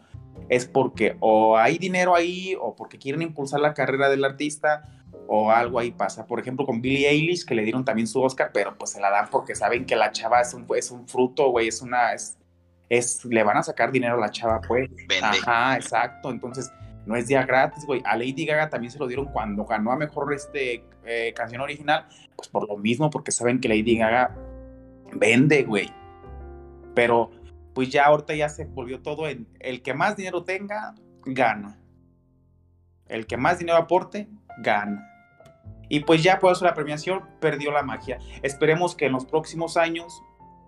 Es 0.48 0.66
porque 0.66 1.16
o 1.20 1.56
hay 1.56 1.78
dinero 1.78 2.14
ahí 2.14 2.56
o 2.60 2.74
porque 2.74 2.98
quieren 2.98 3.22
impulsar 3.22 3.60
la 3.60 3.74
carrera 3.74 4.08
del 4.08 4.24
artista 4.24 4.82
o 5.28 5.50
algo 5.50 5.78
ahí 5.78 5.92
pasa. 5.92 6.26
Por 6.26 6.40
ejemplo, 6.40 6.66
con 6.66 6.80
Billie 6.80 7.08
Eilish, 7.08 7.44
que 7.44 7.54
le 7.54 7.62
dieron 7.62 7.84
también 7.84 8.06
su 8.06 8.20
Oscar, 8.20 8.50
pero 8.52 8.76
pues 8.76 8.90
se 8.90 9.00
la 9.00 9.10
dan 9.10 9.28
porque 9.30 9.54
saben 9.54 9.84
que 9.84 9.94
la 9.94 10.10
chava 10.10 10.40
es 10.40 10.54
un, 10.54 10.66
es 10.76 10.90
un 10.90 11.06
fruto, 11.06 11.50
güey, 11.50 11.68
es 11.68 11.82
una... 11.82 12.14
es, 12.88 13.24
le 13.24 13.42
van 13.42 13.56
a 13.56 13.62
sacar 13.62 13.92
dinero 13.92 14.14
a 14.14 14.18
la 14.18 14.30
chava, 14.30 14.60
pues. 14.60 14.90
Ajá, 15.22 15.76
exacto. 15.76 16.30
Entonces, 16.30 16.72
no 17.06 17.16
es 17.16 17.26
día 17.26 17.44
gratis, 17.44 17.84
güey. 17.86 18.02
A 18.04 18.16
Lady 18.16 18.44
Gaga 18.44 18.68
también 18.68 18.90
se 18.90 18.98
lo 18.98 19.06
dieron 19.06 19.26
cuando 19.26 19.64
ganó 19.64 19.92
a 19.92 19.96
mejor 19.96 20.32
este, 20.32 20.84
eh, 21.04 21.32
canción 21.34 21.60
original, 21.60 22.06
pues 22.36 22.48
por 22.48 22.68
lo 22.68 22.76
mismo, 22.76 23.10
porque 23.10 23.32
saben 23.32 23.60
que 23.60 23.68
Lady 23.68 23.96
Gaga 23.96 24.34
vende, 25.12 25.64
güey. 25.64 25.90
Pero 26.94 27.30
pues 27.74 27.90
ya 27.90 28.06
ahorita 28.06 28.34
ya 28.34 28.48
se 28.48 28.64
volvió 28.64 29.00
todo 29.00 29.28
en 29.28 29.46
el 29.60 29.82
que 29.82 29.94
más 29.94 30.16
dinero 30.16 30.44
tenga, 30.44 30.94
gana. 31.24 31.78
El 33.06 33.26
que 33.26 33.36
más 33.36 33.58
dinero 33.58 33.78
aporte, 33.78 34.28
gana. 34.58 35.08
Y 35.88 36.00
pues 36.00 36.22
ya 36.22 36.38
por 36.38 36.52
eso 36.52 36.64
la 36.64 36.74
premiación 36.74 37.22
perdió 37.40 37.72
la 37.72 37.82
magia. 37.82 38.18
Esperemos 38.42 38.94
que 38.94 39.06
en 39.06 39.12
los 39.12 39.24
próximos 39.24 39.76
años, 39.76 40.22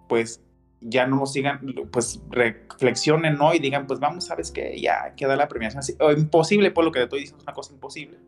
pues 0.09 0.42
ya 0.81 1.07
no 1.07 1.16
nos 1.16 1.33
sigan, 1.33 1.61
pues 1.93 2.21
reflexionen, 2.31 3.37
¿no? 3.37 3.55
Y 3.55 3.59
digan, 3.59 3.87
pues 3.87 4.01
vamos, 4.01 4.27
¿sabes 4.27 4.51
qué? 4.51 4.81
Ya 4.81 5.14
queda 5.14 5.37
la 5.37 5.49
premiación 5.49 5.81
así. 5.81 5.95
O 6.01 6.11
imposible, 6.11 6.71
por 6.71 6.85
lo 6.85 6.93
que 6.93 7.01
te 7.01 7.05
estoy 7.05 7.21
diciendo, 7.21 7.43
es 7.43 7.45
una 7.45 7.55
cosa 7.55 7.73
imposible. 7.73 8.19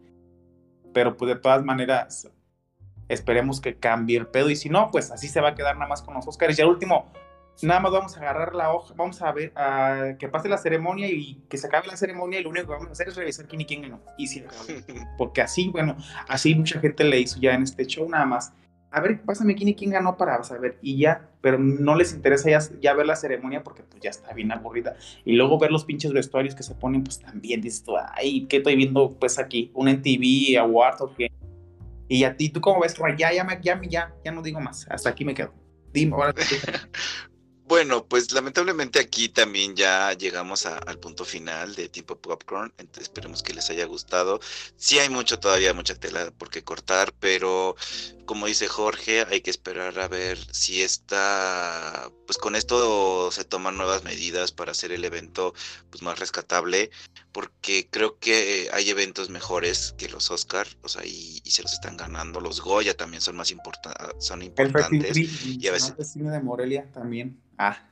Pero 0.93 1.17
pues 1.17 1.35
de 1.35 1.41
todas 1.41 1.65
maneras, 1.65 2.31
esperemos 3.09 3.61
que 3.61 3.77
cambie 3.77 4.19
el 4.19 4.27
pedo. 4.27 4.51
Y 4.51 4.57
si 4.57 4.69
no, 4.69 4.91
pues 4.91 5.11
así 5.11 5.29
se 5.29 5.41
va 5.41 5.51
a 5.51 5.55
quedar 5.55 5.77
nada 5.77 5.89
más 5.89 6.03
con 6.03 6.15
los 6.15 6.27
Oscars. 6.29 6.59
Y 6.59 6.63
al 6.63 6.69
último, 6.69 7.11
nada 7.63 7.81
más 7.81 7.93
vamos 7.93 8.17
a 8.17 8.21
agarrar 8.21 8.55
la 8.55 8.73
hoja, 8.73 8.93
vamos 8.97 9.23
a 9.23 9.33
ver, 9.33 9.53
a 9.57 10.17
que 10.19 10.29
pase 10.29 10.49
la 10.49 10.59
ceremonia 10.59 11.09
y 11.09 11.43
que 11.49 11.57
se 11.57 11.67
acabe 11.67 11.87
la 11.87 11.97
ceremonia 11.97 12.41
y 12.41 12.43
lo 12.43 12.51
único 12.51 12.67
que 12.67 12.73
vamos 12.73 12.89
a 12.89 12.93
hacer 12.93 13.09
es 13.09 13.17
revisar 13.17 13.47
quién 13.47 13.61
y 13.63 13.65
quién 13.65 13.83
ganó. 13.83 14.01
Y 14.19 14.27
si 14.27 14.45
Porque 15.19 15.41
así, 15.43 15.69
bueno, 15.69 15.97
así 16.29 16.55
mucha 16.55 16.81
gente 16.81 17.05
le 17.05 17.21
hizo 17.21 17.41
ya 17.41 17.55
en 17.55 17.63
este 17.63 17.87
show 17.87 18.09
nada 18.09 18.27
más 18.27 18.53
a 18.93 19.01
ver, 19.01 19.23
pásame 19.23 19.55
quién 19.55 19.71
y 19.71 19.75
quién 19.75 19.91
ganó 19.91 20.17
para 20.17 20.43
saber, 20.45 20.79
y 20.83 20.99
ya, 20.99 21.31
pero 21.41 21.59
no 21.59 21.95
les 21.97 22.13
interesa 22.13 22.51
ya, 22.81 22.95
ver 22.95 23.07
la 23.07 23.17
ceremonia 23.17 23.63
porque 23.63 23.83
pues 23.83 24.03
ya 24.03 24.11
está 24.11 24.33
bien 24.35 24.53
aburrida. 24.53 24.97
Y 25.25 25.33
luego 25.33 25.59
ver 25.59 25.73
los 25.73 25.85
pinches 25.85 26.13
vestuarios 26.13 26.55
que 26.55 26.63
se 26.63 26.75
ponen, 26.75 27.03
pues 27.03 27.19
también 27.19 27.61
dices 27.63 27.85
tú, 27.85 27.95
ay, 27.97 28.47
¿qué 28.47 28.59
estoy 28.59 28.77
viendo 28.77 29.11
pues 29.19 29.39
aquí? 29.39 29.71
¿Un 29.75 29.89
NTV, 29.89 30.59
Award 30.61 31.03
o 31.03 31.15
qué? 31.15 31.33
Y 32.09 32.25
a 32.25 32.37
ti, 32.37 32.51
¿tú 32.51 32.61
cómo 32.61 32.81
ves? 32.81 32.95
Ya, 33.17 33.33
ya, 33.33 33.61
ya, 33.61 33.81
ya, 33.83 34.15
ya 34.25 34.33
no 34.33 34.43
digo 34.43 34.61
más, 34.61 34.87
hasta 34.91 35.09
aquí 35.09 35.25
me 35.25 35.35
quedo. 35.35 35.53
Dime, 35.93 36.15
ahora. 36.15 36.35
Bueno, 37.73 38.07
pues 38.07 38.33
lamentablemente 38.33 38.99
aquí 38.99 39.31
también 39.31 39.75
ya 39.75 40.13
llegamos 40.13 40.67
al 40.67 40.99
punto 40.99 41.25
final 41.25 41.75
de 41.75 41.89
Tipo 41.89 42.21
Popcorn, 42.21 42.71
entonces 42.77 43.05
esperemos 43.05 43.43
que 43.43 43.55
les 43.55 43.71
haya 43.71 43.87
gustado. 43.87 44.41
Sí 44.77 44.99
hay 44.99 45.09
mucho 45.09 45.41
todavía, 45.41 45.73
mucha 45.73 45.95
tela 45.95 46.31
por 46.33 46.51
qué 46.51 46.63
cortar, 46.63 47.15
pero 47.19 47.75
como 48.27 48.47
dice 48.47 48.69
Jorge, 48.69 49.25
hay 49.27 49.41
que 49.41 49.49
esperar 49.51 49.99
a 50.01 50.09
ver 50.09 50.39
si 50.53 50.83
está, 50.83 52.11
pues 52.27 52.37
con 52.37 52.57
esto 52.57 53.33
se 53.33 53.45
toman 53.45 53.79
nuevas 53.79 54.05
medidas 54.05 54.53
para 54.53 54.73
hacer 54.73 54.93
el 54.93 55.07
evento 55.07 55.55
pues 55.89 56.03
más 56.03 56.19
rescatable, 56.19 56.91
porque 57.33 57.89
creo 57.91 58.19
que 58.19 58.69
hay 58.73 58.91
eventos 58.91 59.31
mejores 59.31 59.95
que 59.97 60.09
los 60.09 60.31
Oscar, 60.31 60.67
o 60.83 60.89
sea, 60.89 61.05
y, 61.05 61.41
se 61.47 61.63
los 61.63 61.73
están 61.73 61.97
ganando. 61.97 62.41
Los 62.41 62.61
Goya 62.61 62.97
también 62.97 63.21
son 63.21 63.37
más 63.37 63.51
importantes, 63.51 64.07
son 64.19 64.43
importantes. 64.43 65.17
y 65.17 65.67
a 65.67 65.73
veces... 65.73 65.95
El 65.99 66.05
cine 66.05 66.31
de 66.31 66.41
Morelia 66.41 66.91
también. 66.93 67.41
Ah. 67.59 67.89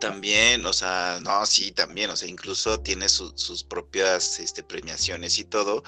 También, 0.00 0.64
o 0.66 0.72
sea, 0.72 1.18
no, 1.22 1.44
sí, 1.46 1.72
también, 1.72 2.10
o 2.10 2.16
sea, 2.16 2.28
incluso 2.28 2.80
tiene 2.80 3.08
sus 3.08 3.64
propias 3.64 4.38
este, 4.38 4.62
premiaciones 4.62 5.38
y 5.38 5.44
todo, 5.44 5.82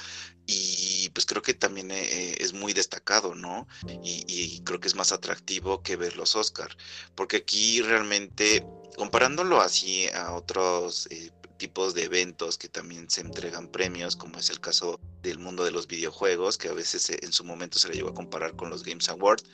y 0.47 1.11
pues 1.11 1.27
creo 1.27 1.43
que 1.43 1.55
también 1.55 1.91
eh, 1.91 2.37
es 2.39 2.53
muy 2.53 2.73
destacado, 2.73 3.35
¿no? 3.35 3.69
Y, 4.03 4.63
creo 4.65 4.81
que 4.81 4.89
es 4.89 4.95
más 4.95 5.13
atractivo 5.13 5.83
que 5.83 5.97
ver 5.97 6.17
los 6.17 6.37
Oscar, 6.37 6.77
porque 7.15 7.39
aquí 7.39 7.83
realmente, 7.83 8.65
comparándolo 8.97 9.61
así 9.61 10.09
a 10.09 10.33
otros 10.33 11.07
eh, 11.11 11.31
tipos 11.59 11.95
de 11.95 12.05
eventos 12.05 12.57
que 12.57 12.69
también 12.69 13.11
se 13.11 13.21
entregan 13.21 13.69
premios, 13.69 14.17
como 14.17 14.39
es 14.39 14.49
el 14.49 14.61
caso 14.61 14.99
del 15.23 15.39
mundo 15.39 15.65
de 15.65 15.73
los 15.73 15.87
videojuegos, 15.87 16.57
que 16.57 16.69
a 16.69 16.73
veces 16.73 17.11
en 17.11 17.33
su 17.33 17.45
momento 17.45 17.79
se 17.79 17.89
le 17.89 17.95
llegó 17.95 18.11
a 18.11 18.15
comparar 18.15 18.57
con 18.57 18.71
los 18.71 18.85
Games 18.85 19.09
Awards, 19.09 19.45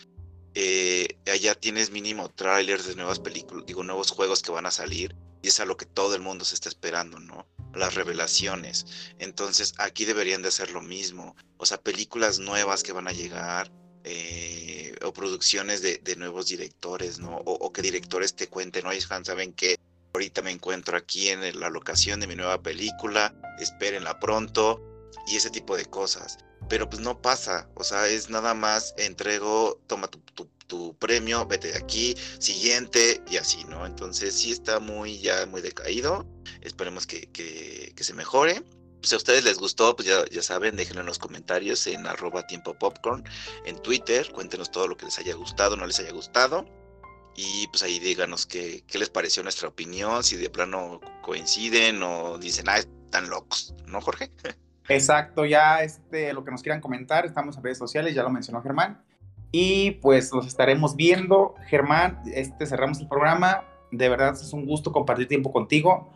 eh, 0.54 1.18
allá 1.26 1.54
tienes 1.56 1.90
mínimo 1.90 2.28
trailers 2.28 2.86
de 2.86 2.94
nuevas 2.94 3.18
películas, 3.18 3.66
digo, 3.66 3.82
nuevos 3.82 4.10
juegos 4.10 4.42
que 4.42 4.52
van 4.52 4.66
a 4.66 4.70
salir 4.70 5.16
y 5.42 5.48
es 5.48 5.58
a 5.58 5.64
lo 5.64 5.76
que 5.76 5.86
todo 5.86 6.14
el 6.14 6.22
mundo 6.22 6.44
se 6.44 6.54
está 6.54 6.68
esperando, 6.68 7.18
¿no? 7.18 7.48
Las 7.74 7.94
revelaciones. 7.94 8.86
Entonces 9.18 9.74
aquí 9.78 10.04
deberían 10.04 10.42
de 10.42 10.48
hacer 10.48 10.70
lo 10.70 10.80
mismo, 10.80 11.34
o 11.56 11.66
sea, 11.66 11.80
películas 11.80 12.38
nuevas 12.38 12.82
que 12.82 12.92
van 12.92 13.08
a 13.08 13.12
llegar. 13.12 13.72
Eh, 14.06 14.94
o 15.02 15.14
producciones 15.14 15.80
de, 15.80 16.16
nuevos 16.16 16.48
directores, 16.48 17.18
¿no? 17.18 17.36
O, 17.36 17.72
que 17.72 17.80
directores 17.80 18.34
te 18.34 18.48
cuenten, 18.48 18.86
oye, 18.86 19.00
¿saben 19.00 19.54
que 19.54 19.78
Ahorita 20.14 20.42
me 20.42 20.52
encuentro 20.52 20.96
aquí 20.96 21.28
en 21.28 21.60
la 21.60 21.68
locación 21.68 22.20
de 22.20 22.26
mi 22.26 22.36
nueva 22.36 22.62
película, 22.62 23.34
espérenla 23.58 24.18
pronto, 24.20 24.80
y 25.26 25.36
ese 25.36 25.50
tipo 25.50 25.76
de 25.76 25.84
cosas 25.84 26.38
pero 26.68 26.88
pues 26.88 27.00
no 27.00 27.20
pasa, 27.20 27.68
o 27.74 27.84
sea, 27.84 28.08
es 28.08 28.30
nada 28.30 28.54
más 28.54 28.94
entrego, 28.96 29.80
toma 29.86 30.08
tu, 30.08 30.48
premio, 30.98 31.46
vete 31.46 31.68
de 31.68 31.78
aquí, 31.78 32.16
siguiente 32.40 33.22
y 33.30 33.36
así, 33.36 33.62
¿no? 33.64 33.86
Entonces 33.86 34.34
sí 34.34 34.50
está 34.50 34.80
muy 34.80 35.20
ya 35.20 35.46
muy 35.46 35.60
decaído, 35.60 36.26
esperemos 36.62 37.06
que, 37.06 37.94
se 37.96 38.14
mejore. 38.14 38.62
Si 39.02 39.14
a 39.14 39.18
ustedes 39.18 39.44
les 39.44 39.58
gustó, 39.58 39.94
pues 39.94 40.08
ya, 40.08 40.24
ya 40.30 40.42
saben, 40.42 40.74
déjenlo 40.74 41.02
en 41.02 41.06
los 41.06 41.18
comentarios 41.18 41.86
en 41.86 42.06
arroba 42.06 42.46
tiempo 42.46 42.76
popcorn, 42.76 43.22
en 43.66 43.80
Twitter, 43.82 44.32
cuéntenos 44.32 44.70
todo 44.70 44.88
lo 44.88 44.96
que 44.96 45.04
les 45.04 45.18
haya 45.18 45.34
gustado, 45.34 45.76
no 45.76 45.86
les 45.86 46.00
haya 46.00 46.10
gustado. 46.10 46.64
Y 47.36 47.66
pues 47.68 47.82
ahí 47.82 47.98
díganos 47.98 48.46
qué, 48.46 48.84
qué 48.86 48.98
les 48.98 49.10
pareció 49.10 49.42
nuestra 49.42 49.68
opinión, 49.68 50.22
si 50.22 50.36
de 50.36 50.50
plano 50.50 51.00
coinciden 51.22 52.02
o 52.02 52.38
dicen, 52.38 52.68
ah, 52.68 52.78
están 52.78 53.28
locos, 53.28 53.74
¿no, 53.86 54.00
Jorge? 54.00 54.30
Exacto, 54.88 55.44
ya 55.44 55.82
este, 55.82 56.32
lo 56.32 56.44
que 56.44 56.50
nos 56.50 56.62
quieran 56.62 56.80
comentar, 56.80 57.24
estamos 57.24 57.56
en 57.56 57.64
redes 57.64 57.78
sociales, 57.78 58.14
ya 58.14 58.22
lo 58.22 58.30
mencionó 58.30 58.62
Germán. 58.62 59.02
Y 59.56 59.92
pues 60.02 60.32
nos 60.34 60.48
estaremos 60.48 60.96
viendo. 60.96 61.54
Germán, 61.68 62.20
este, 62.34 62.66
cerramos 62.66 62.98
el 62.98 63.06
programa. 63.06 63.62
De 63.92 64.08
verdad 64.08 64.34
es 64.34 64.52
un 64.52 64.66
gusto 64.66 64.90
compartir 64.90 65.28
tiempo 65.28 65.52
contigo. 65.52 66.12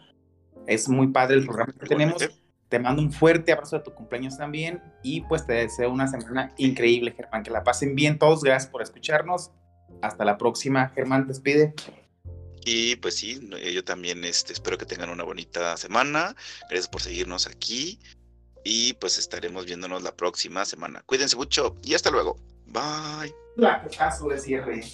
Es 0.66 0.88
muy 0.88 1.07
padre 1.07 1.37
el 1.37 1.44
programa 1.44 1.72
que 1.72 1.87
tenemos. 1.87 2.28
Te 2.68 2.81
mando 2.81 3.00
un 3.00 3.12
fuerte 3.12 3.52
abrazo 3.52 3.78
de 3.78 3.85
tu 3.85 3.94
cumpleaños 3.94 4.37
también. 4.37 4.83
Y 5.04 5.20
pues 5.20 5.46
te 5.46 5.52
deseo 5.52 5.88
una 5.92 6.09
semana 6.09 6.52
increíble, 6.57 7.12
Germán. 7.12 7.44
Que 7.44 7.52
la 7.52 7.62
pasen 7.62 7.94
bien 7.94 8.18
todos. 8.18 8.42
Gracias 8.42 8.68
por 8.68 8.82
escucharnos. 8.82 9.53
Hasta 10.03 10.24
la 10.24 10.39
próxima. 10.39 10.89
Germán, 10.91 11.26
despide. 11.26 11.74
Y 12.64 12.97
pues 12.97 13.16
sí, 13.16 13.41
yo 13.72 13.84
también 13.84 14.24
este, 14.24 14.53
espero 14.53 14.76
que 14.76 14.86
tengan 14.86 15.11
una 15.11 15.24
bonita 15.24 15.76
semana. 15.76 16.36
Gracias 16.68 16.89
por 16.89 17.01
seguirnos 17.01 17.47
aquí. 17.47 17.99
Y 18.64 18.93
pues 18.95 19.18
estaremos 19.18 19.64
viéndonos 19.64 20.03
la 20.03 20.14
próxima 20.14 20.64
semana. 20.64 21.03
Cuídense 21.07 21.36
mucho 21.36 21.76
y 21.82 21.95
hasta 21.95 22.11
luego. 22.11 22.36
Bye. 22.66 23.34
La 23.57 23.82
caso 23.97 24.28
de 24.28 24.39
cierre. 24.39 24.84